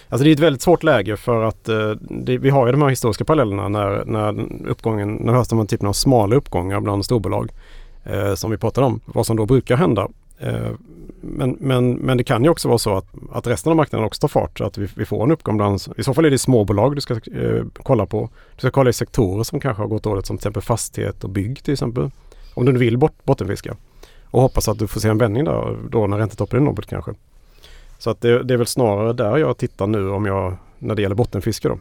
alltså 0.08 0.24
det 0.24 0.30
är 0.30 0.32
ett 0.32 0.40
väldigt 0.40 0.62
svårt 0.62 0.82
läge 0.82 1.16
för 1.16 1.42
att 1.44 1.64
det, 2.24 2.38
vi 2.38 2.50
har 2.50 2.66
ju 2.66 2.72
de 2.72 2.82
här 2.82 2.88
historiska 2.88 3.24
parallellerna 3.24 3.68
när, 3.68 4.04
när 4.04 4.46
uppgången, 4.68 5.14
när 5.14 5.32
det 5.32 5.38
om 5.52 5.66
typen 5.66 5.88
av 5.88 5.92
smala 5.92 6.36
uppgångar 6.36 6.80
bland 6.80 7.04
storbolag 7.04 7.50
som 8.34 8.50
vi 8.50 8.56
pratade 8.56 8.86
om, 8.86 9.00
vad 9.04 9.26
som 9.26 9.36
då 9.36 9.46
brukar 9.46 9.76
hända. 9.76 10.08
Eh, 10.38 10.70
men, 11.20 11.56
men, 11.60 11.94
men 11.94 12.18
det 12.18 12.24
kan 12.24 12.44
ju 12.44 12.50
också 12.50 12.68
vara 12.68 12.78
så 12.78 12.96
att, 12.96 13.06
att 13.32 13.46
resten 13.46 13.70
av 13.70 13.76
marknaden 13.76 14.06
också 14.06 14.20
tar 14.20 14.28
fart 14.28 14.58
så 14.58 14.64
att 14.64 14.78
vi, 14.78 14.88
vi 14.96 15.04
får 15.04 15.24
en 15.24 15.32
uppgång 15.32 15.56
bland, 15.56 15.80
i 15.96 16.02
så 16.02 16.14
fall 16.14 16.24
är 16.24 16.30
det 16.30 16.38
småbolag 16.38 16.94
du 16.94 17.00
ska 17.00 17.14
eh, 17.14 17.64
kolla 17.82 18.06
på. 18.06 18.30
Du 18.54 18.58
ska 18.58 18.70
kolla 18.70 18.90
i 18.90 18.92
sektorer 18.92 19.42
som 19.42 19.60
kanske 19.60 19.82
har 19.82 19.88
gått 19.88 20.02
dåligt 20.02 20.26
som 20.26 20.36
till 20.36 20.40
exempel 20.40 20.62
fastighet 20.62 21.24
och 21.24 21.30
bygg 21.30 21.62
till 21.62 21.72
exempel. 21.72 22.10
Om 22.54 22.64
du 22.64 22.72
nu 22.72 22.78
vill 22.78 22.98
bort, 22.98 23.24
bottenfiska. 23.24 23.76
Och 24.24 24.42
hoppas 24.42 24.68
att 24.68 24.78
du 24.78 24.86
får 24.86 25.00
se 25.00 25.08
en 25.08 25.18
vändning 25.18 25.44
där 25.44 25.76
då 25.90 26.06
när 26.06 26.18
räntetoppen 26.18 26.60
är 26.60 26.64
nådd 26.64 26.86
kanske. 26.86 27.14
Så 27.98 28.10
att 28.10 28.20
det, 28.20 28.42
det 28.42 28.54
är 28.54 28.58
väl 28.58 28.66
snarare 28.66 29.12
där 29.12 29.36
jag 29.36 29.56
tittar 29.56 29.86
nu 29.86 30.10
om 30.10 30.26
jag, 30.26 30.56
när 30.78 30.94
det 30.94 31.02
gäller 31.02 31.14
bottenfiske 31.14 31.68
då. 31.68 31.78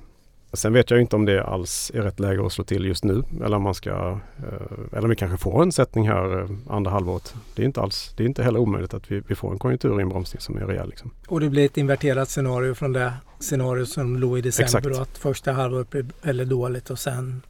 Sen 0.55 0.73
vet 0.73 0.91
jag 0.91 1.01
inte 1.01 1.15
om 1.15 1.25
det 1.25 1.43
alls 1.43 1.91
är 1.93 2.01
rätt 2.01 2.19
läge 2.19 2.45
att 2.45 2.53
slå 2.53 2.63
till 2.63 2.85
just 2.85 3.03
nu 3.03 3.23
eller 3.45 3.57
om 3.57 3.63
man 3.63 3.73
ska 3.73 3.89
eh, 4.37 4.91
eller 4.91 5.03
om 5.03 5.09
vi 5.09 5.15
kanske 5.15 5.37
får 5.37 5.63
en 5.63 5.71
sättning 5.71 6.07
här 6.07 6.41
eh, 6.41 6.49
andra 6.69 6.91
halvåret. 6.91 7.35
Det 7.55 7.61
är 7.61 7.65
inte 7.65 7.81
alls, 7.81 8.13
det 8.17 8.23
är 8.23 8.27
inte 8.27 8.43
heller 8.43 8.59
omöjligt 8.59 8.93
att 8.93 9.11
vi, 9.11 9.21
vi 9.27 9.35
får 9.35 9.51
en 9.51 9.59
konjunkturinbromsning 9.59 10.41
som 10.41 10.57
är 10.57 10.61
rejäl. 10.61 10.89
Liksom. 10.89 11.11
och 11.27 11.39
det 11.39 11.49
blir 11.49 11.65
ett 11.65 11.77
inverterat 11.77 12.29
scenario 12.29 12.73
från 12.73 12.93
det 12.93 13.13
scenario 13.39 13.85
som 13.85 14.17
låg 14.17 14.37
i 14.37 14.41
december 14.41 14.91
och 14.91 15.01
att 15.01 15.17
första 15.17 15.51
halvåret 15.51 15.89
blev 15.89 16.11
väldigt 16.21 16.49
dåligt 16.49 16.89
och 16.89 16.99
sen 16.99 17.41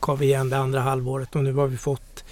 kom 0.00 0.18
vi 0.18 0.26
igen 0.26 0.50
det 0.50 0.58
andra 0.58 0.80
halvåret 0.80 1.36
och 1.36 1.44
nu 1.44 1.52
har 1.52 1.66
vi 1.66 1.76
fått 1.76 2.24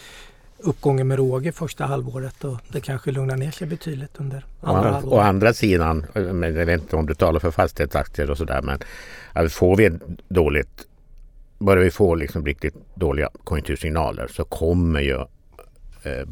uppgången 0.64 1.08
med 1.08 1.16
råge 1.18 1.52
första 1.52 1.84
halvåret 1.86 2.44
och 2.44 2.58
det 2.68 2.80
kanske 2.80 3.10
lugnar 3.12 3.36
ner 3.36 3.50
sig 3.50 3.66
betydligt 3.66 4.10
under 4.16 4.46
Å, 4.60 4.66
andra 4.66 4.90
å 4.90 4.92
halvåret. 4.92 5.24
andra 5.26 5.52
sidan, 5.52 6.06
men 6.14 6.42
jag 6.42 6.66
vet 6.66 6.80
inte 6.80 6.96
om 6.96 7.06
du 7.06 7.14
talar 7.14 7.40
för 7.40 7.50
fastighetsaktier 7.50 8.30
och 8.30 8.38
sådär, 8.38 8.62
men 8.62 8.78
alltså 9.32 9.58
får 9.58 9.76
vi 9.76 9.90
dåligt, 10.28 10.86
börjar 11.58 11.84
vi 11.84 11.90
få 11.90 12.14
liksom 12.14 12.46
riktigt 12.46 12.74
dåliga 12.94 13.28
konjunktursignaler 13.44 14.26
så 14.26 14.44
kommer 14.44 15.00
ju 15.00 15.16
eh, 16.02 16.28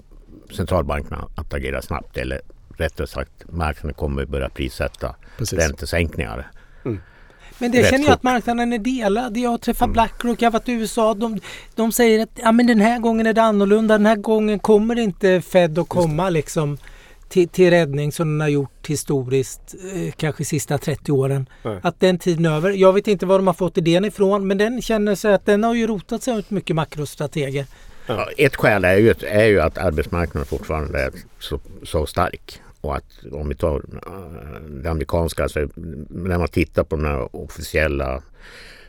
centralbankerna 0.56 1.28
att 1.34 1.54
agera 1.54 1.82
snabbt. 1.82 2.16
Eller 2.16 2.40
rättare 2.76 3.06
sagt, 3.06 3.32
marknaden 3.52 3.94
kommer 3.94 4.24
börja 4.26 4.48
prissätta 4.48 5.14
Precis. 5.38 5.58
räntesänkningar. 5.58 6.50
Men 7.62 7.70
det 7.70 7.90
känner 7.90 8.04
jag 8.04 8.12
att 8.12 8.22
marknaden 8.22 8.72
är 8.72 8.78
delad. 8.78 9.36
Jag 9.36 9.50
har 9.50 9.58
träffat 9.58 9.86
Mm. 9.86 9.92
Blackrock, 9.92 10.42
jag 10.42 10.46
har 10.46 10.52
varit 10.52 10.68
i 10.68 10.72
USA. 10.72 11.14
De, 11.14 11.40
de 11.74 11.92
säger 11.92 12.22
att 12.22 12.30
ja, 12.34 12.52
men 12.52 12.66
den 12.66 12.80
här 12.80 12.98
gången 12.98 13.26
är 13.26 13.32
det 13.32 13.42
annorlunda. 13.42 13.98
Den 13.98 14.06
här 14.06 14.16
gången 14.16 14.58
kommer 14.58 14.98
inte 14.98 15.40
Fed 15.40 15.78
att 15.78 15.88
komma 15.88 16.30
liksom 16.30 16.78
till, 17.28 17.48
till 17.48 17.70
räddning 17.70 18.12
som 18.12 18.28
den 18.28 18.40
har 18.40 18.48
gjort 18.48 18.86
historiskt, 18.86 19.74
eh, 19.94 20.12
kanske 20.12 20.44
sista 20.44 20.78
30 20.78 21.12
åren. 21.12 21.46
Nej. 21.62 21.78
Att 21.82 22.00
den 22.00 22.18
tiden 22.18 22.46
är 22.46 22.50
över. 22.50 22.70
Jag 22.70 22.92
vet 22.92 23.08
inte 23.08 23.26
var 23.26 23.38
de 23.38 23.46
har 23.46 23.54
fått 23.54 23.78
idén 23.78 24.04
ifrån 24.04 24.46
men 24.46 24.58
den 24.58 24.82
känner 24.82 25.14
sig 25.14 25.34
att 25.34 25.46
den 25.46 25.64
har 25.64 25.74
ju 25.74 25.86
rotat 25.86 26.22
sig 26.22 26.38
ut 26.38 26.50
mycket 26.50 26.76
makrostrateger. 26.76 27.66
Ja, 28.06 28.28
ett 28.36 28.56
skäl 28.56 28.84
är 28.84 28.96
ju, 28.96 29.14
är 29.20 29.44
ju 29.44 29.60
att 29.60 29.78
arbetsmarknaden 29.78 30.46
fortfarande 30.46 31.00
är 31.00 31.12
så, 31.38 31.60
så 31.82 32.06
stark. 32.06 32.60
Och 32.82 32.96
att 32.96 33.24
om 33.32 33.48
vi 33.48 33.54
tar 33.54 33.76
eh, 33.76 34.60
det 34.70 34.90
amerikanska, 34.90 35.42
alltså, 35.42 35.68
när 36.10 36.38
man 36.38 36.48
tittar 36.48 36.84
på 36.84 36.96
den 36.96 37.04
här 37.04 37.36
officiella 37.36 38.22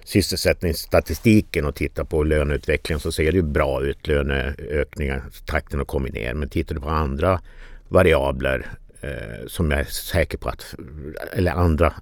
sysselsättningsstatistiken 0.03 1.65
och 1.65 1.75
tittar 1.75 2.03
på 2.03 2.23
löneutvecklingen 2.23 2.99
så 2.99 3.11
ser 3.11 3.31
det 3.31 3.37
ju 3.37 3.41
bra 3.41 3.83
ut. 3.83 4.07
Löneökningar, 4.07 5.23
takten 5.45 5.79
har 5.79 5.85
kommit 5.85 6.13
ner. 6.13 6.33
Men 6.33 6.49
tittar 6.49 6.75
du 6.75 6.81
på 6.81 6.89
andra 6.89 7.41
variabler 7.87 8.67
eh, 9.01 9.47
som 9.47 9.71
jag 9.71 9.79
är 9.79 9.85
säker 9.85 10.37
på 10.37 10.49
att, 10.49 10.75
eller 11.33 11.51
andra 11.51 11.93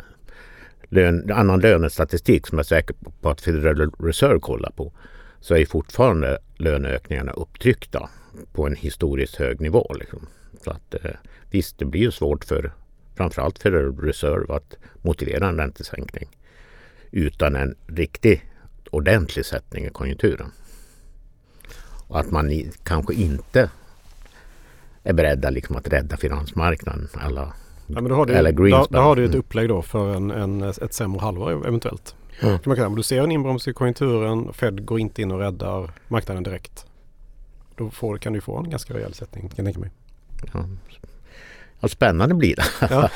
lön, 0.89 1.31
annan 1.31 1.59
lönestatistik 1.59 2.47
som 2.47 2.57
jag 2.57 2.63
är 2.63 2.67
säker 2.67 2.95
på 3.21 3.29
att 3.29 3.41
Federal 3.41 3.91
Reserve 3.99 4.39
kollar 4.39 4.71
på 4.71 4.93
så 5.39 5.55
är 5.55 5.65
fortfarande 5.65 6.37
löneökningarna 6.57 7.31
upptryckta 7.31 8.09
på 8.53 8.67
en 8.67 8.75
historiskt 8.75 9.35
hög 9.35 9.61
nivå. 9.61 9.95
Liksom. 9.99 10.27
Så 10.63 10.71
att, 10.71 10.93
eh, 11.05 11.11
visst, 11.49 11.77
det 11.77 11.85
blir 11.85 12.01
ju 12.01 12.11
svårt 12.11 12.45
för 12.45 12.73
framförallt 13.15 13.59
Federal 13.59 13.97
Reserve 13.97 14.53
att 14.55 14.75
motivera 15.01 15.47
en 15.49 15.57
räntesänkning 15.57 16.29
utan 17.11 17.55
en 17.55 17.75
riktig 17.87 18.51
ordentlig 18.91 19.45
sättning 19.45 19.85
i 19.85 19.89
konjunkturen. 19.89 20.51
Och 22.07 22.19
att 22.19 22.31
man 22.31 22.51
i, 22.51 22.71
kanske 22.83 23.13
inte 23.13 23.69
är 25.03 25.13
beredda 25.13 25.49
liksom 25.49 25.75
att 25.75 25.87
rädda 25.87 26.17
finansmarknaden 26.17 27.07
alla 27.13 27.53
Ja, 27.87 28.01
men 28.01 28.09
då 28.09 28.15
har 28.15 28.25
du, 28.25 28.33
Eller 28.33 28.51
då, 28.51 28.63
Greenspan. 28.63 28.87
då 28.91 28.99
har 28.99 29.15
du 29.15 29.23
ett 29.23 29.29
Mm. 29.29 29.39
upplägg 29.39 29.69
då 29.69 29.81
för 29.81 30.15
en, 30.15 30.31
en, 30.31 30.61
ett 30.63 30.93
sämre 30.93 31.21
halvår 31.21 31.67
eventuellt. 31.67 32.15
Mm. 32.41 32.59
Kan 32.59 32.69
man 32.69 32.75
säga. 32.75 32.89
Men 32.89 32.95
du 32.95 33.03
ser 33.03 33.23
en 33.23 33.31
inbromsning 33.31 33.71
i 33.71 33.73
konjunkturen. 33.73 34.53
Fed 34.53 34.85
går 34.85 34.99
inte 34.99 35.21
in 35.21 35.31
och 35.31 35.39
räddar 35.39 35.91
marknaden 36.07 36.43
direkt. 36.43 36.85
Då 37.75 37.89
får, 37.89 38.17
kan 38.17 38.33
du 38.33 38.41
få 38.41 38.57
en 38.57 38.69
ganska 38.69 38.93
rejäl 38.93 39.13
sättning 39.13 39.49
kan 39.49 39.53
jag 39.55 39.65
tänka 39.65 39.79
mig. 39.79 39.89
Ja. 40.53 40.65
Ja, 41.79 41.87
spännande 41.87 42.35
blir 42.35 42.55
det. 42.55 42.87
Ja. 42.89 43.09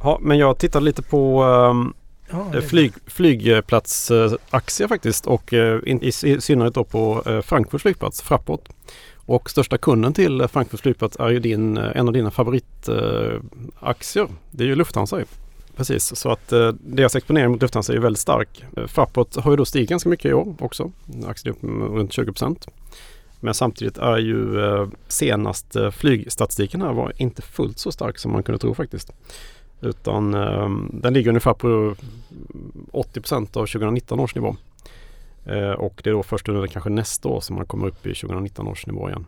ja, 0.02 0.18
men 0.22 0.38
jag 0.38 0.58
tittade 0.58 0.84
lite 0.84 1.02
på 1.02 1.42
ehm, 1.42 1.94
Ja, 2.30 2.54
Eh, 2.54 2.60
Flyg, 2.60 2.92
flygplatsaktier 3.06 4.88
faktiskt 4.88 5.26
och 5.26 5.52
eh, 5.52 5.80
in, 5.86 6.02
i, 6.02 6.08
i 6.08 6.40
synnerhet 6.40 6.74
då 6.74 6.84
på 6.84 7.22
eh, 7.26 7.40
Frankfurts 7.40 7.82
flygplats, 7.82 8.22
Fraport. 8.22 8.68
Och 9.14 9.50
största 9.50 9.78
kunden 9.78 10.12
till 10.12 10.48
Frankfurts 10.48 10.82
flygplats 10.82 11.16
är 11.16 11.28
ju 11.28 11.40
din, 11.40 11.76
en 11.76 12.08
av 12.08 12.12
dina 12.12 12.30
favoritaktier. 12.30 13.40
Aktier. 13.80 14.28
det 14.50 14.64
är 14.64 14.68
ju 14.68 14.74
Lufthansa 14.74 15.18
ju. 15.18 15.24
Precis, 15.76 16.16
så 16.16 16.30
att 16.30 16.52
eh, 16.52 16.68
deras 16.68 17.16
exponering 17.16 17.50
mot 17.50 17.62
Lufthansa 17.62 17.92
är 17.92 17.96
ju 17.96 18.02
väldigt 18.02 18.20
stark. 18.20 18.64
Fraport 18.86 19.36
har 19.36 19.50
ju 19.50 19.56
då 19.56 19.64
stigit 19.64 19.88
ganska 19.88 20.08
mycket 20.08 20.30
i 20.30 20.32
år 20.32 20.54
också. 20.58 20.92
Aktien 21.26 21.54
är 21.54 21.56
upp 21.56 21.62
med 21.62 21.88
runt 21.88 22.12
20 22.12 22.32
men 23.40 23.54
samtidigt 23.54 23.98
är 23.98 24.18
ju 24.18 24.64
eh, 24.64 24.88
senaste 25.08 25.84
eh, 25.84 25.90
flygstatistiken 25.90 26.82
här 26.82 26.92
var 26.92 27.12
inte 27.16 27.42
fullt 27.42 27.78
så 27.78 27.92
stark 27.92 28.18
som 28.18 28.32
man 28.32 28.42
kunde 28.42 28.58
tro 28.58 28.74
faktiskt. 28.74 29.12
Utan 29.80 30.34
ehm, 30.34 30.90
den 30.92 31.14
ligger 31.14 31.28
ungefär 31.28 31.54
på 31.54 31.94
80% 32.92 33.40
av 33.40 33.66
2019 33.66 34.20
års 34.20 34.34
nivå. 34.34 34.56
Och 35.76 36.00
det 36.04 36.10
är 36.10 36.14
då 36.14 36.22
först 36.22 36.48
under 36.48 36.66
kanske 36.66 36.90
nästa 36.90 37.28
år 37.28 37.40
som 37.40 37.56
man 37.56 37.66
kommer 37.66 37.86
upp 37.86 38.06
i 38.06 38.14
2019 38.14 38.68
års 38.68 38.86
nivå 38.86 39.08
igen. 39.08 39.24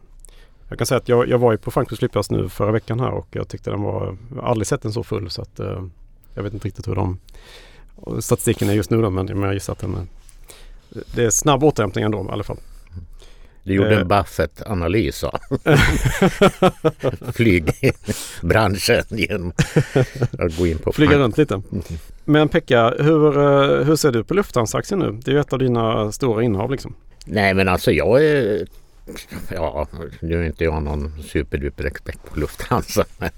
Jag 0.70 0.78
kan 0.78 0.86
säga 0.86 0.98
att 0.98 1.08
jag, 1.08 1.28
jag 1.28 1.38
var 1.38 1.52
ju 1.52 1.58
på 1.58 1.70
Frankfurts 1.70 1.98
flygplats 1.98 2.30
nu 2.30 2.48
förra 2.48 2.72
veckan 2.72 3.00
här 3.00 3.10
och 3.10 3.26
jag 3.30 3.48
tyckte 3.48 3.70
den 3.70 3.82
var, 3.82 4.16
jag 4.34 4.42
har 4.42 4.48
aldrig 4.48 4.66
sett 4.66 4.82
den 4.82 4.92
så 4.92 5.02
full 5.02 5.30
så 5.30 5.42
att 5.42 5.60
eh, 5.60 5.84
jag 6.34 6.42
vet 6.42 6.52
inte 6.52 6.68
riktigt 6.68 6.88
hur 6.88 6.94
de 6.94 7.18
statistiken 8.20 8.68
är 8.68 8.72
just 8.72 8.90
nu 8.90 9.02
då 9.02 9.10
men 9.10 9.42
jag 9.42 9.54
gissar 9.54 9.72
att 9.72 9.78
den 9.78 9.94
är, 9.94 10.06
det 11.14 11.24
är 11.24 11.30
snabb 11.30 11.64
återhämtning 11.64 12.04
ändå 12.04 12.24
i 12.24 12.32
alla 12.32 12.44
fall. 12.44 12.56
Du 13.62 13.74
gjorde 13.74 13.94
Eh. 13.94 14.00
en 14.00 14.08
Buffett-analys 14.08 15.24
av 15.24 15.38
flygbranschen 17.32 19.02
genom 19.10 19.52
att 20.38 20.56
gå 20.58 20.66
in 20.66 20.78
på 20.78 20.92
Flyga 20.92 21.18
runt 21.18 21.38
lite. 21.38 21.62
Men 22.24 22.48
Pekka, 22.48 22.94
hur, 22.98 23.38
eh, 23.38 23.84
hur 23.84 23.96
ser 23.96 24.12
du 24.12 24.24
på 24.24 24.34
Lufthansa-aktien 24.34 24.98
nu? 25.00 25.18
Det 25.24 25.30
är 25.30 25.34
ju 25.34 25.40
ett 25.40 25.52
av 25.52 25.58
dina 25.58 26.12
stora 26.12 26.42
innehav 26.42 26.70
liksom. 26.70 26.94
Nej 27.24 27.54
men 27.54 27.68
alltså 27.68 27.92
jag 27.92 28.24
är 28.24 28.66
Ja, 29.50 29.88
nu 30.20 30.40
är 30.42 30.46
inte 30.46 30.64
jag 30.64 30.82
någon 30.82 31.22
superduper 31.22 31.84
expert 31.84 32.18
på 32.30 32.40
Lufthansa. 32.40 33.04
Men, 33.18 33.30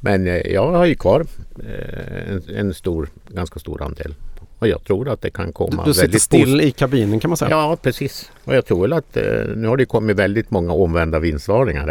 men 0.00 0.26
eh, 0.26 0.52
jag 0.52 0.72
har 0.72 0.86
ju 0.86 0.94
kvar 0.94 1.26
eh, 1.64 2.32
en, 2.32 2.42
en 2.56 2.74
stor, 2.74 3.08
ganska 3.28 3.60
stor 3.60 3.82
andel. 3.82 4.14
Och 4.58 4.68
jag 4.68 4.84
tror 4.84 5.08
att 5.08 5.20
det 5.20 5.30
kan 5.30 5.46
Du, 5.46 5.52
komma 5.52 5.84
du 5.84 5.92
sitter 5.94 6.06
väldigt 6.06 6.22
still 6.22 6.60
i 6.60 6.70
kabinen 6.70 7.20
kan 7.20 7.30
man 7.30 7.36
säga. 7.36 7.50
Ja, 7.50 7.76
precis. 7.82 8.30
Och 8.44 8.54
jag 8.54 8.66
tror 8.66 8.92
att 8.92 9.16
eh, 9.16 9.24
nu 9.56 9.68
har 9.68 9.76
det 9.76 9.84
kommit 9.86 10.16
väldigt 10.16 10.50
många 10.50 10.72
omvända 10.72 11.18
vinstvarningar. 11.18 11.88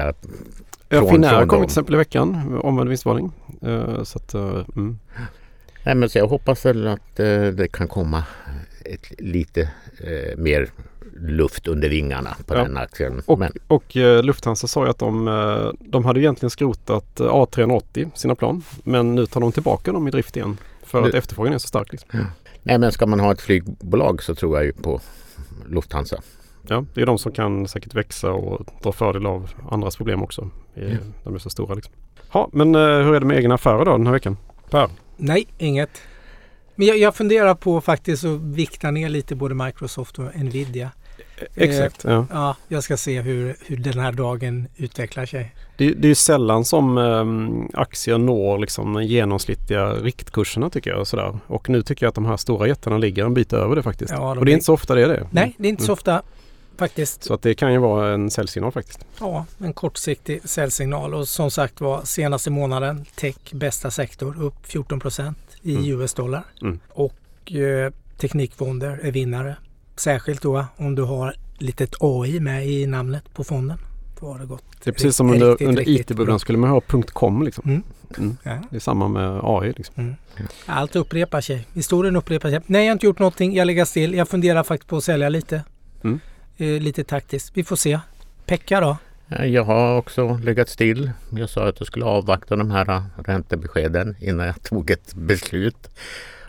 Ja, 0.90 1.00
från- 1.00 1.10
Finnair 1.10 1.46
kom 1.46 1.60
till 1.60 1.66
exempel 1.66 1.96
i 1.96 1.98
veckan, 1.98 2.60
omvänd 2.64 2.90
vinstvarning. 2.90 3.32
Eh, 3.62 4.04
så 4.04 4.18
att, 4.18 4.34
eh, 4.34 4.60
mm. 4.76 5.00
Nej, 5.86 5.96
men 5.96 6.10
så 6.10 6.18
jag 6.18 6.28
hoppas 6.28 6.66
väl 6.66 6.88
att 6.88 7.20
eh, 7.20 7.42
det 7.48 7.68
kan 7.72 7.88
komma 7.88 8.24
ett, 8.86 9.12
lite 9.22 9.70
mer 10.38 10.70
luft 11.20 11.68
under 11.68 11.90
vingarna 11.90 12.36
på 12.48 12.56
Ja. 12.56 12.64
den 12.64 12.78
aktien. 12.78 13.22
Och, 13.26 13.40
Men 13.40 13.52
och 13.68 13.96
Lufthansa 14.24 14.68
sa 14.68 14.84
ju 14.84 14.90
att 14.90 15.00
de, 15.00 15.74
de 15.80 16.06
hade 16.06 16.20
egentligen 16.20 16.50
skrotat 16.50 17.20
eh, 17.20 17.26
A380, 17.26 18.12
sina 18.16 18.36
plan. 18.36 18.64
Men 18.84 19.16
nu 19.16 19.26
tar 19.26 19.42
de 19.42 19.52
tillbaka 19.52 19.92
dem 19.92 20.08
i 20.08 20.12
drift 20.12 20.38
igen. 20.38 20.58
För 20.84 21.02
Nu- 21.02 21.08
att 21.08 21.14
efterfrågan 21.14 21.54
är 21.54 21.58
så 21.58 21.68
stark. 21.68 21.92
Liksom. 21.92 22.10
Nej 22.66 22.78
men 22.80 22.92
ska 22.92 23.06
man 23.06 23.20
ha 23.20 23.32
ett 23.32 23.42
flygbolag 23.42 24.24
så 24.24 24.36
tror 24.36 24.58
jag 24.58 24.66
ju 24.66 24.74
på 24.74 25.02
Lufthansa. 25.70 26.22
Ja, 26.68 26.86
det 26.94 27.02
är 27.02 27.06
de 27.06 27.18
som 27.18 27.32
kan 27.32 27.68
säkert 27.68 27.94
växa 27.94 28.32
och 28.32 28.66
dra 28.84 28.92
fördel 28.92 29.26
av 29.26 29.50
andras 29.72 29.96
problem 29.96 30.24
också. 30.24 30.50
Ja. 30.74 30.98
De 31.24 31.36
är 31.36 31.40
så 31.40 31.50
stora 31.50 31.76
liksom. 31.76 31.94
Ja, 32.34 32.50
men 32.54 32.76
eh, 32.76 32.82
hur 32.82 33.16
är 33.16 33.20
det 33.20 33.26
med 33.26 33.38
egna 33.38 33.56
affärer 33.56 33.86
då 33.86 33.92
den 33.92 34.06
här 34.06 34.14
veckan? 34.14 34.38
Per? 34.70 34.90
Nej, 35.18 35.48
inget. 35.58 36.02
Men 36.76 36.88
jag, 36.88 36.98
jag 36.98 37.16
funderar 37.16 37.56
på 37.56 37.82
faktiskt 37.82 38.26
att 38.26 38.42
vikta 38.42 38.92
ner 38.92 39.10
lite 39.10 39.36
både 39.36 39.56
Microsoft 39.56 40.20
och 40.20 40.36
Nvidia. 40.36 40.92
Exakt. 41.56 42.04
Ja. 42.04 42.26
Ja, 42.32 42.56
jag 42.68 42.84
ska 42.84 42.98
se 42.98 43.22
hur, 43.22 43.56
hur 43.66 43.78
den 43.78 44.00
här 44.00 44.12
dagen 44.12 44.68
utvecklar 44.78 45.26
sig. 45.26 45.56
Det, 45.78 45.90
det 45.94 46.06
är 46.08 46.10
ju 46.10 46.16
sällan 46.16 46.66
som 46.66 46.98
eh, 46.98 47.80
aktier 47.82 48.18
når 48.18 48.58
liksom 48.60 48.94
de 48.94 49.04
genomsnittliga 49.04 49.94
riktkurserna 49.94 50.70
tycker 50.70 50.90
jag. 50.92 51.00
Och, 51.00 51.08
sådär. 51.08 51.40
och 51.48 51.70
nu 51.70 51.82
tycker 51.82 52.06
jag 52.06 52.10
att 52.10 52.16
de 52.16 52.26
här 52.26 52.38
stora 52.38 52.68
jättarna 52.68 52.98
ligger 52.98 53.26
en 53.26 53.34
bit 53.34 53.54
över 53.54 53.76
det 53.76 53.84
faktiskt. 53.84 54.12
Ja, 54.12 54.20
de 54.34 54.40
och 54.40 54.46
det 54.46 54.52
är 54.52 54.54
inte 54.54 54.66
så 54.66 54.74
ofta 54.74 54.96
det 54.96 55.04
är 55.04 55.08
det. 55.08 55.28
Nej, 55.32 55.56
det 55.58 55.68
är 55.68 55.70
inte 55.70 55.84
så 55.84 55.92
Mm. 55.92 55.94
ofta 55.94 56.22
faktiskt. 56.78 57.24
Så 57.24 57.34
att 57.34 57.42
det 57.42 57.54
kan 57.54 57.74
ju 57.74 57.80
vara 57.80 58.14
en 58.14 58.32
säljsignal 58.32 58.72
faktiskt. 58.72 59.06
Ja, 59.20 59.46
en 59.58 59.74
kortsiktig 59.74 60.42
säljsignal. 60.50 61.14
Och 61.14 61.28
som 61.28 61.52
sagt 61.52 61.82
var 61.82 62.02
senaste 62.04 62.50
månaden 62.50 63.06
tech 63.16 63.36
bästa 63.52 63.92
sektor 63.92 64.44
upp 64.44 64.66
14% 64.68 65.34
i 65.62 65.76
Mm. 65.76 66.02
US-dollar. 66.02 66.44
Mm. 66.62 66.80
Och 66.90 67.52
eh, 67.52 67.92
teknikfonder 68.18 69.00
är 69.04 69.12
vinnare. 69.12 69.56
Särskilt 69.96 70.42
då 70.42 70.66
om 70.78 70.96
du 70.96 71.02
har 71.02 71.36
litet 71.58 71.96
AI 72.00 72.40
med 72.40 72.68
i 72.68 72.86
namnet 72.86 73.34
på 73.34 73.44
fonden. 73.44 73.78
Då 74.20 74.32
har 74.32 74.40
det 74.40 74.46
gått. 74.46 74.64
Det 74.84 74.90
är 74.90 74.94
precis 74.94 75.16
som 75.16 75.30
under, 75.30 75.50
Riktigt, 75.50 75.68
under 75.68 75.90
IT-bubblan 75.90 76.40
skulle 76.40 76.58
man 76.58 76.70
ha 76.70 76.82
.com 77.14 77.44
liksom. 77.44 77.70
Mm. 77.70 77.84
Mm. 78.18 78.38
Ja. 78.44 78.62
Det 78.70 78.76
är 78.76 78.80
samma 78.80 79.08
med 79.08 79.40
AI 79.44 79.74
liksom. 79.78 80.16
Allt 80.66 80.96
upprepar 80.96 81.42
sig. 81.42 81.68
Historien 81.74 82.16
upprepar 82.16 82.50
sig. 82.50 82.62
Nej, 82.66 82.82
jag 82.82 82.90
har 82.90 82.94
inte 82.94 83.06
gjort 83.06 83.20
någonting. 83.20 83.56
Jag 83.56 83.68
lägger 83.68 83.86
still. 83.86 84.14
Jag 84.14 84.30
funderar 84.30 84.64
faktiskt 84.64 84.90
på 84.90 84.98
att 84.98 85.04
sälja 85.04 85.30
lite. 85.30 85.64
Mm. 86.04 86.20
Eh, 86.58 86.82
lite 86.82 87.04
taktiskt. 87.04 87.52
Vi 87.54 87.64
får 87.64 87.76
se. 87.76 88.00
Pekka 88.46 88.80
då? 88.80 88.98
Jag 89.28 89.64
har 89.64 89.98
också 89.98 90.40
legat 90.44 90.70
still. 90.70 91.12
Jag 91.30 91.50
sa 91.50 91.68
att 91.68 91.80
jag 91.80 91.88
skulle 91.88 92.06
avvakta 92.06 92.56
de 92.56 92.72
här 92.72 93.04
räntebeskeden 93.26 94.16
innan 94.20 94.46
jag 94.46 94.64
tog 94.64 94.92
ett 94.92 95.16
beslut. 95.16 95.90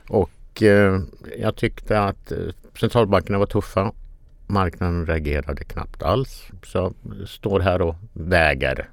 Och 0.09 0.31
eh, 0.63 1.01
jag 1.39 1.57
tyckte 1.57 2.01
att 2.01 2.33
eh, 2.33 2.39
centralbankerna 2.81 3.39
var 3.39 3.47
tuffa. 3.47 3.93
Marknaden 4.47 5.07
reagerade 5.07 5.65
knappt 5.65 6.03
alls. 6.03 6.45
Så 6.65 6.79
jag 6.79 6.95
står 7.29 7.61
här 7.61 7.83
och 7.83 7.95
väger 8.13 8.89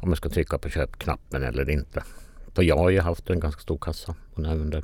om 0.00 0.08
jag 0.08 0.18
ska 0.18 0.28
trycka 0.28 0.58
på 0.58 0.68
köpknappen 0.68 1.42
eller 1.42 1.70
inte. 1.70 2.02
För 2.54 2.62
jag 2.62 2.76
har 2.76 2.90
ju 2.90 3.00
haft 3.00 3.30
en 3.30 3.40
ganska 3.40 3.60
stor 3.60 3.78
kassa 3.78 4.14
under 4.36 4.82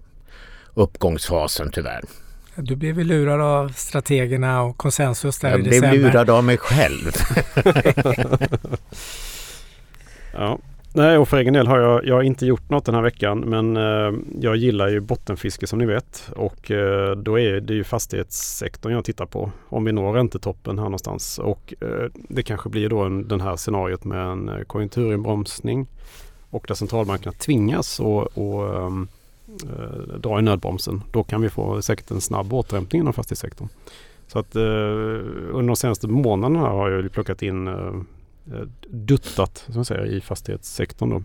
uppgångsfasen 0.75 1.71
tyvärr. 1.73 2.05
Du 2.57 2.77
blev 2.77 2.97
väl 2.97 3.07
lurad 3.07 3.41
av 3.41 3.69
strategerna 3.69 4.63
och 4.63 4.77
konsensus 4.77 5.39
där 5.39 5.51
Jag 5.51 5.61
i 5.61 5.63
blev 5.63 5.73
december. 5.83 5.99
lurad 5.99 6.31
av 6.31 6.45
mig 6.45 6.59
själv. 6.59 7.11
Ja. 10.33 10.59
Nej, 10.99 11.19
och 11.19 11.29
för 11.29 11.37
egen 11.37 11.55
del 11.55 11.67
har 11.67 11.79
jag, 11.79 12.07
jag 12.07 12.15
har 12.15 12.23
inte 12.23 12.47
gjort 12.47 12.71
något 12.71 12.85
den 12.85 12.95
här 12.95 13.03
veckan 13.03 13.41
men 13.41 13.77
eh, 13.77 14.21
jag 14.41 14.57
gillar 14.57 14.89
ju 14.89 15.01
bottenfiske 15.01 15.67
som 15.67 15.79
ni 15.79 15.87
vet 15.87 16.31
och 16.37 16.71
eh, 16.71 17.17
då 17.17 17.39
är 17.39 17.61
det 17.61 17.75
ju 17.75 17.85
fastighetssektorn 17.85 18.93
jag 18.93 19.05
tittar 19.05 19.27
på. 19.27 19.51
Om 19.69 19.85
vi 19.85 19.93
når 19.93 20.13
räntetoppen 20.13 20.79
här 20.79 20.85
någonstans 20.85 21.39
och 21.39 21.75
eh, 21.81 22.11
det 22.13 22.43
kanske 22.43 22.69
blir 22.69 22.89
då 22.89 22.99
en, 22.99 23.29
den 23.29 23.41
här 23.41 23.57
scenariot 23.57 24.05
med 24.05 24.27
en 24.27 24.49
eh, 24.49 24.61
konjunkturinbromsning 24.63 25.87
och 26.51 26.65
där 26.69 26.75
centralbankerna 26.75 27.33
tvingas 27.33 28.01
och, 28.01 28.37
eh, 28.37 28.43
och 28.43 28.69
eh, 28.69 30.19
dra 30.19 30.39
i 30.39 30.43
nödbromsen. 30.43 31.03
Då 31.13 31.23
kan 31.23 31.43
vi 31.43 31.49
få 31.49 31.83
säkert 31.83 32.11
en 32.11 32.21
snabb 32.21 32.53
återhämtning 32.53 33.01
inom 33.01 33.13
fastighetssektorn. 33.13 33.69
Så 34.27 34.39
att 34.39 34.57
eh, 34.57 34.63
under 35.53 35.67
de 35.67 35.77
senaste 35.77 36.09
månaderna 36.09 36.61
har 36.61 36.91
jag 36.91 37.03
ju 37.03 37.09
plockat 37.09 37.43
in 37.43 37.69
eh, 37.69 37.93
duttat 38.89 39.67
som 39.69 39.85
säger, 39.85 40.07
i 40.07 40.21
fastighetssektorn. 40.21 41.11
Då. 41.11 41.23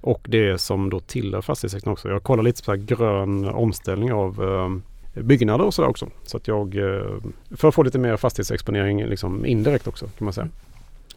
Och 0.00 0.26
det 0.28 0.60
som 0.60 0.90
då 0.90 1.00
tillhör 1.00 1.42
fastighetssektorn 1.42 1.92
också. 1.92 2.08
Jag 2.08 2.22
kollar 2.22 2.42
lite 2.42 2.62
på 2.62 2.74
grön 2.76 3.48
omställning 3.48 4.12
av 4.12 4.42
eh, 4.42 5.22
byggnader 5.22 5.64
och 5.64 5.74
sådär 5.74 5.88
också. 5.88 6.08
Så 6.24 6.36
att 6.36 6.48
jag, 6.48 6.76
eh, 6.76 7.20
för 7.50 7.68
att 7.68 7.74
få 7.74 7.82
lite 7.82 7.98
mer 7.98 8.16
fastighetsexponering 8.16 9.06
liksom 9.06 9.46
indirekt 9.46 9.86
också 9.86 10.06
kan 10.18 10.24
man 10.24 10.34
säga. 10.34 10.48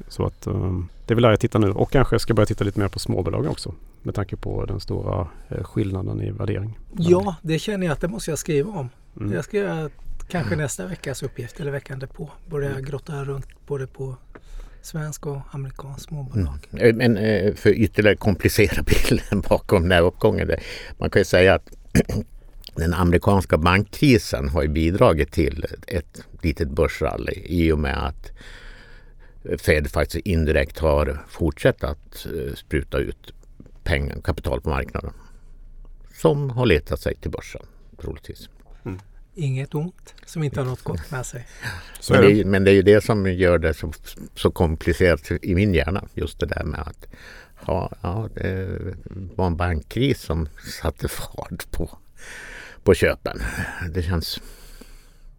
Så 0.07 0.25
att 0.25 0.47
eh, 0.47 0.79
det 1.05 1.13
är 1.13 1.15
väl 1.15 1.21
där 1.21 1.29
jag 1.29 1.39
tittar 1.39 1.59
nu 1.59 1.71
och 1.71 1.91
kanske 1.91 2.19
ska 2.19 2.33
börja 2.33 2.45
titta 2.45 2.63
lite 2.63 2.79
mer 2.79 2.87
på 2.87 2.99
småbolagen 2.99 3.51
också. 3.51 3.73
Med 4.01 4.15
tanke 4.15 4.35
på 4.35 4.65
den 4.65 4.79
stora 4.79 5.27
eh, 5.49 5.63
skillnaden 5.63 6.21
i 6.21 6.31
värdering. 6.31 6.79
Ja, 6.97 7.35
det 7.41 7.59
känner 7.59 7.85
jag 7.85 7.93
att 7.93 8.01
det 8.01 8.07
måste 8.07 8.31
jag 8.31 8.39
skriva 8.39 8.71
om. 8.71 8.89
Mm. 9.17 9.33
Jag 9.33 9.43
ska 9.43 9.57
göra 9.57 9.89
kanske 10.27 10.55
nästa 10.55 10.87
veckas 10.87 11.23
uppgift 11.23 11.59
eller 11.59 11.71
veckan 11.71 11.99
därpå. 11.99 12.29
Börja 12.49 12.79
grotta 12.81 13.23
runt 13.23 13.47
både 13.67 13.87
på 13.87 14.15
svensk 14.85 15.25
och 15.25 15.41
amerikansk 15.51 16.09
småbolag. 16.09 16.67
Mm. 16.71 16.85
Eh, 16.85 16.95
men 16.95 17.17
eh, 17.17 17.53
för 17.53 17.69
ytterligare 17.69 18.15
komplicera 18.15 18.83
bilden 19.09 19.41
bakom 19.49 19.81
den 19.81 19.91
här 19.91 20.01
uppgången. 20.01 20.51
Man 20.97 21.09
kan 21.09 21.19
ju 21.19 21.25
säga 21.25 21.53
att 21.53 21.69
den 22.75 22.93
amerikanska 22.93 23.57
bankkrisen 23.57 24.49
har 24.49 24.67
bidragit 24.67 25.31
till 25.31 25.65
ett 25.87 26.21
litet 26.41 26.69
börsrally 26.69 27.41
i 27.45 27.71
och 27.71 27.79
med 27.79 28.07
att 28.07 28.31
Fed 29.57 29.91
faktiskt 29.91 30.25
indirekt 30.25 30.79
har 30.79 31.25
fortsatt 31.29 31.83
att 31.83 32.25
eh, 32.25 32.53
spruta 32.55 32.97
ut 32.97 33.33
pengar, 33.83 34.21
kapital 34.23 34.61
på 34.61 34.69
marknaden. 34.69 35.13
Som 36.13 36.49
har 36.49 36.65
letat 36.65 36.99
sig 36.99 37.15
till 37.15 37.31
börsen 37.31 37.61
troligtvis. 38.01 38.49
Inget 39.35 39.75
ont 39.75 40.13
som 40.25 40.43
inte 40.43 40.59
har 40.59 40.67
något 40.67 40.81
gott 40.83 41.11
med 41.11 41.25
sig. 41.25 41.47
Så 41.99 42.13
Men 42.13 42.21
det, 42.21 42.31
är- 42.31 42.45
men 42.45 42.63
det 42.63 42.71
är 42.71 42.75
ju 42.75 42.81
det 42.81 43.03
som 43.03 43.31
gör 43.33 43.57
det 43.57 43.73
så, 43.73 43.93
så 44.35 44.51
komplicerat 44.51 45.31
i 45.41 45.55
min 45.55 45.73
hjärna. 45.73 46.03
Just 46.13 46.39
det 46.39 46.45
där 46.45 46.63
med 46.63 46.79
att 46.79 47.07
ja, 47.67 47.91
ja, 48.01 48.29
det 48.35 48.67
var 49.35 49.47
en 49.47 49.57
bankkris 49.57 50.21
som 50.21 50.47
satte 50.81 51.07
fart 51.07 51.71
på, 51.71 51.97
på 52.83 52.93
köpen. 52.93 53.39
Det 53.91 54.03
känns, 54.03 54.41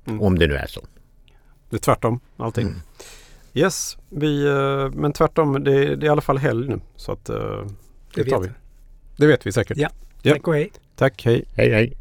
Mm. 0.06 0.20
om 0.22 0.38
det 0.38 0.46
nu 0.46 0.54
är 0.56 0.66
så. 0.66 0.84
Det 1.70 1.76
är 1.76 1.80
tvärtom 1.80 2.20
allting. 2.36 2.66
Mm. 2.66 2.80
Yes, 3.54 3.96
vi, 4.08 4.46
eh, 4.46 4.90
men 4.90 5.12
tvärtom 5.12 5.64
det, 5.64 5.70
det 5.96 6.04
är 6.04 6.04
i 6.04 6.08
alla 6.08 6.20
fall 6.20 6.38
helg 6.38 6.68
nu. 6.68 6.80
Så 6.96 7.12
att 7.12 7.28
eh, 7.28 7.36
det, 8.14 8.22
Det 8.24 8.30
tar 8.30 8.40
vet 8.40 8.50
vi. 8.50 8.54
Det 9.16 9.26
vet 9.26 9.46
vi 9.46 9.52
säkert. 9.52 9.76
Ja. 9.76 9.88
Ja. 10.22 10.32
Tack 10.32 10.48
och 10.48 10.54
hej. 10.54 10.72
Tack, 10.96 11.24
hej. 11.24 11.44
Hej 11.56 11.70
hej! 11.70 11.96